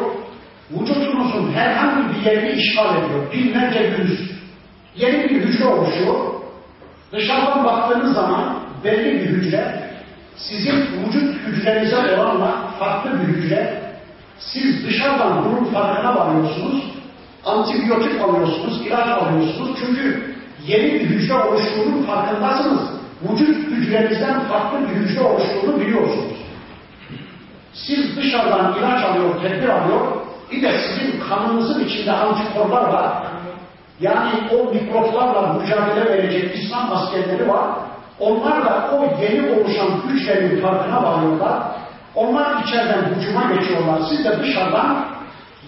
[0.72, 3.34] vücudunuzun herhangi bir yerini işgal ediyor.
[3.34, 4.32] Binlerce virüs.
[4.96, 6.39] Yeni bir hücre oluşuyor.
[7.12, 9.90] Dışarıdan baktığınız zaman belli bir hücre,
[10.38, 13.84] sizin vücut hücrenize oranla farklı bir hücre,
[14.40, 16.84] siz dışarıdan bunun farkına varıyorsunuz,
[17.46, 19.78] antibiyotik alıyorsunuz, ilaç alıyorsunuz.
[19.80, 20.36] Çünkü
[20.68, 22.82] yeni bir hücre oluştuğunun farkındasınız.
[23.24, 26.38] Vücut hücrenizden farklı bir hücre oluştuğunu biliyorsunuz.
[27.74, 30.02] Siz dışarıdan ilaç alıyor, tedbir alıyor,
[30.52, 33.24] bir de sizin kanınızın içinde antikorlar var.
[34.02, 37.68] Yani o mikroplarla mücadele verecek İslam askerleri var.
[38.20, 41.64] Onlar da o yeni oluşan hücrenin farkına varıyorlar.
[42.16, 44.02] Onlar içeriden hücuma geçiyorlar.
[44.10, 45.06] Siz de dışarıdan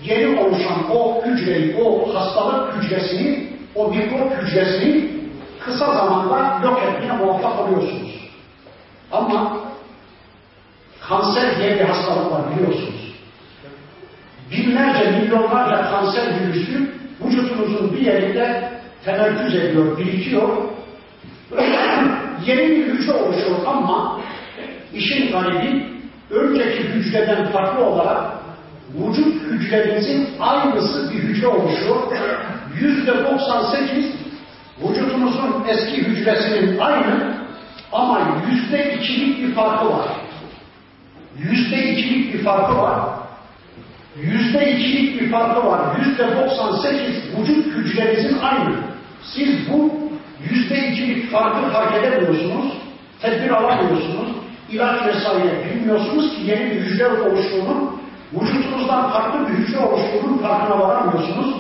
[0.04, 5.12] yeni oluşan o hücreyi, o hastalık hücresini, o mikrop hücresini
[5.60, 8.32] kısa zamanda yok etmeye muvaffak oluyorsunuz.
[9.12, 9.58] Ama
[11.10, 13.16] kanser diye bir hastalık var biliyorsunuz.
[14.52, 17.01] Binlerce, milyonlarca kanser virüsü
[17.32, 18.70] vücudunuzun bir yerinde
[19.06, 20.50] temerküz ediyor, birikiyor.
[22.46, 24.20] Yeni bir hücre oluşuyor ama
[24.94, 25.86] işin garibi
[26.30, 28.32] önceki hücreden farklı olarak
[28.96, 31.98] vücut hücrenizin aynısı bir hücre oluşuyor.
[32.80, 34.06] Yüzde 98
[34.82, 37.34] vücudunuzun eski hücresinin aynı
[37.92, 38.20] ama
[38.50, 40.08] yüzde ikilik bir farkı var.
[41.38, 43.00] Yüzde ikilik bir farkı var.
[44.16, 45.82] Yüzde ikilik bir farkı var.
[46.00, 48.76] Yüzde 98 vücut hücrenizin aynı.
[49.24, 49.94] Siz bu
[50.50, 52.74] yüzde ikilik farkı fark edemiyorsunuz.
[53.22, 54.30] Tedbir alamıyorsunuz.
[54.72, 58.00] ilaç vesaire bilmiyorsunuz ki yeni bir hücre oluştuğunu,
[58.34, 61.56] vücudunuzdan farklı bir hücre oluştuğunun farkına varamıyorsunuz.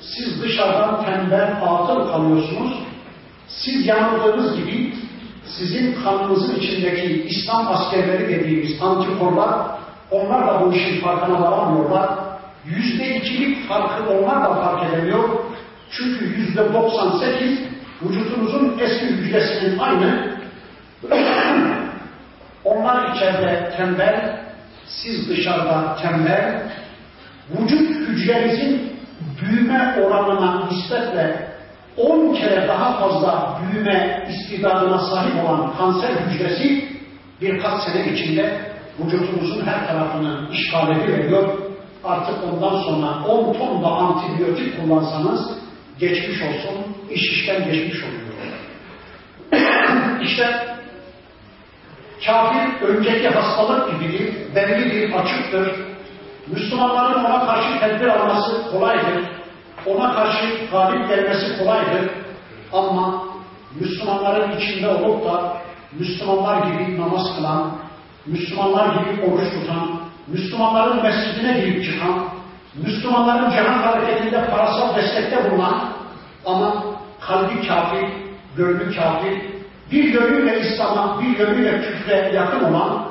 [0.00, 2.72] Siz dışarıdan tembel, atıl kalıyorsunuz.
[3.48, 4.94] Siz yanıldığınız gibi
[5.58, 9.50] sizin kanınızın içindeki İslam askerleri dediğimiz antikorlar,
[10.10, 12.10] onlar da bu işin farkına varamıyorlar.
[12.64, 15.28] Yüzde ikilik farkı onlar da fark edemiyor.
[15.90, 17.58] Çünkü yüzde 98
[18.02, 20.30] vücudunuzun eski hücresinin aynı.
[22.64, 24.40] onlar içeride tembel,
[24.86, 26.62] siz dışarıda tembel.
[27.50, 28.92] Vücut hücrenizin
[29.40, 31.50] büyüme oranına nispetle
[31.96, 36.88] 10 kere daha fazla büyüme istidadına sahip olan kanser hücresi
[37.40, 41.48] birkaç sene içinde vücudunuzun her tarafını işgal ediyor.
[42.04, 45.58] Artık ondan sonra 10 ton da antibiyotik kullansanız
[45.98, 48.20] geçmiş olsun, iş işten geçmiş oluyor.
[50.22, 50.76] İşte
[52.26, 55.74] kafir önceki hastalık gibidir, bellidir, açıktır.
[56.46, 59.40] Müslümanların ona karşı tedbir alması kolaydır
[59.86, 62.10] ona karşı galip gelmesi kolaydır.
[62.72, 63.24] Ama
[63.80, 65.56] Müslümanların içinde olup da
[65.92, 67.72] Müslümanlar gibi namaz kılan,
[68.30, 72.24] Müslümanlar gibi oruç tutan, Müslümanların mescidine girip çıkan,
[72.74, 75.92] Müslümanların cihan hareketinde parasal destekte bulunan
[76.46, 76.84] ama
[77.20, 78.06] kalbi kafir,
[78.56, 79.42] gönlü kafir,
[79.92, 83.10] bir yönüyle İslam'a, bir yönüyle küfre yakın olan,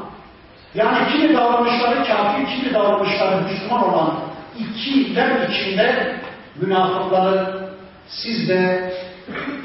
[0.75, 4.19] yani kimi davranışları kafir, kimi davranışları Müslüman olan
[4.59, 6.15] ikiler içinde
[6.61, 7.69] münafıkları
[8.07, 8.93] siz de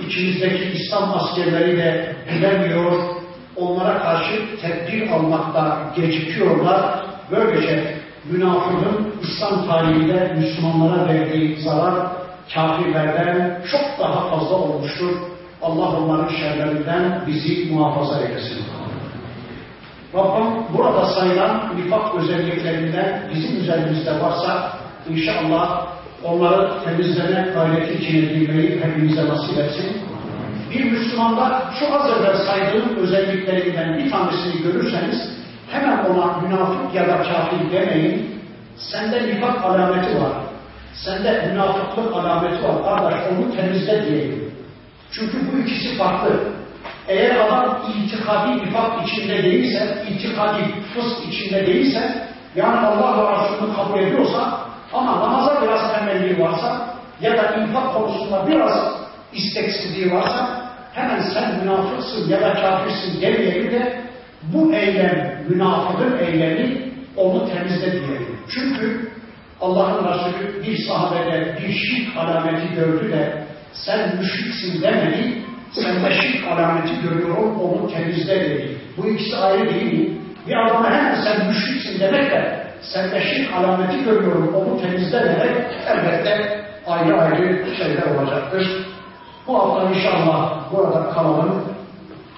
[0.06, 3.23] içimizdeki İslam askerleri de bilemiyor,
[3.56, 7.04] onlara karşı tedbir almakta gecikiyorlar.
[7.30, 7.94] Böylece
[8.30, 12.06] münafığın İslam tarihinde Müslümanlara verdiği zarar
[12.54, 15.10] kafirlerden çok daha fazla olmuştur.
[15.62, 18.64] Allah onların şerlerinden bizi muhafaza eylesin.
[20.14, 24.72] Rabbim burada sayılan nifak özelliklerinden bizim üzerimizde varsa
[25.10, 25.86] inşallah
[26.24, 29.96] onları temizleme gayreti içine girmeyi hepimize nasip etsin.
[30.74, 35.28] Bir Müslümanda şu az evvel saydığım özelliklerinden bir tanesini görürseniz
[35.70, 38.40] hemen ona münafık ya da kafir demeyin.
[38.76, 40.32] Sende nifak alameti var.
[40.94, 42.84] Sende münafıklık alameti var.
[42.84, 44.54] Kardeş onu temizle diyelim.
[45.10, 46.30] Çünkü bu ikisi farklı.
[47.08, 50.64] Eğer adam itikadi nifak içinde değilse, itikadi
[50.94, 54.60] fısk içinde değilse, yani Allah ve Resulü'nü kabul ediyorsa
[54.92, 56.86] ama namaza biraz tembelliği varsa
[57.20, 58.94] ya da infak konusunda biraz
[59.32, 60.63] isteksizliği varsa
[60.94, 64.02] hemen sen münafıksın ya da kafirsin demeyelim de
[64.42, 68.38] bu eylem, münafıkın eylemi onu temizle diyelim.
[68.48, 69.10] Çünkü
[69.60, 75.42] Allah'ın Resulü bir sahabede bir şirk alameti gördü de sen müşriksin demedi,
[75.72, 78.78] sen de şirk alameti görüyorum onu temizle dedi.
[78.96, 80.16] Bu ikisi ayrı değil mi?
[80.48, 85.56] Bir adama hemen sen müşriksin demek de sen de şirk alameti görüyorum onu temizle demek
[85.86, 88.86] elbette ayrı ayrı şeyler olacaktır.
[89.46, 91.62] Bu hafta inşallah burada kalalım.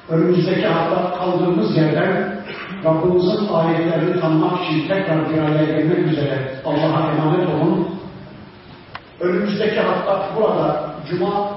[0.09, 2.37] Önümüzdeki hafta kaldığımız yerden
[2.85, 7.89] Rabbimizin ayetlerini tanımak için tekrar bir araya gelmek üzere Allah'a emanet olun.
[9.21, 11.49] Önümüzdeki hafta burada Cuma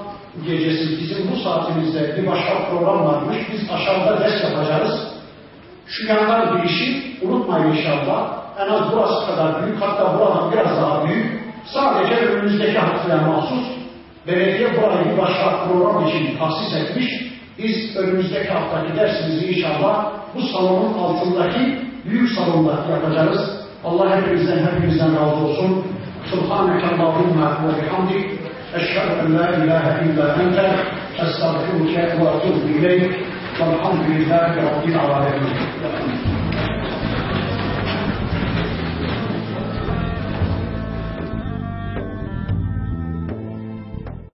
[0.46, 3.36] gecesi bizim bu saatimizde bir başka program varmış.
[3.52, 5.08] Biz aşağıda ders yapacağız.
[5.86, 8.40] Şu yandan girişi unutmayın inşallah.
[8.58, 11.40] En az burası kadar büyük, hatta buradan biraz daha büyük.
[11.74, 13.79] Sadece önümüzdeki haftaya mahsus
[14.26, 17.06] belediye burayı bir başka program için tahsis etmiş.
[17.58, 23.60] Biz önümüzdeki haftaki dersimizi inşallah bu salonun altındaki büyük salonda yapacağız.
[23.84, 25.84] Allah hepimizden hepimizden razı olsun.
[26.30, 28.40] Subhaneke Allahümme ve bihamdik.
[28.74, 30.70] Eşhedü en la ilahe illa ente.
[31.22, 33.12] Estağfirullah ve etûbü ileyk.
[33.60, 36.29] Velhamdülillahi Rabbil alemin.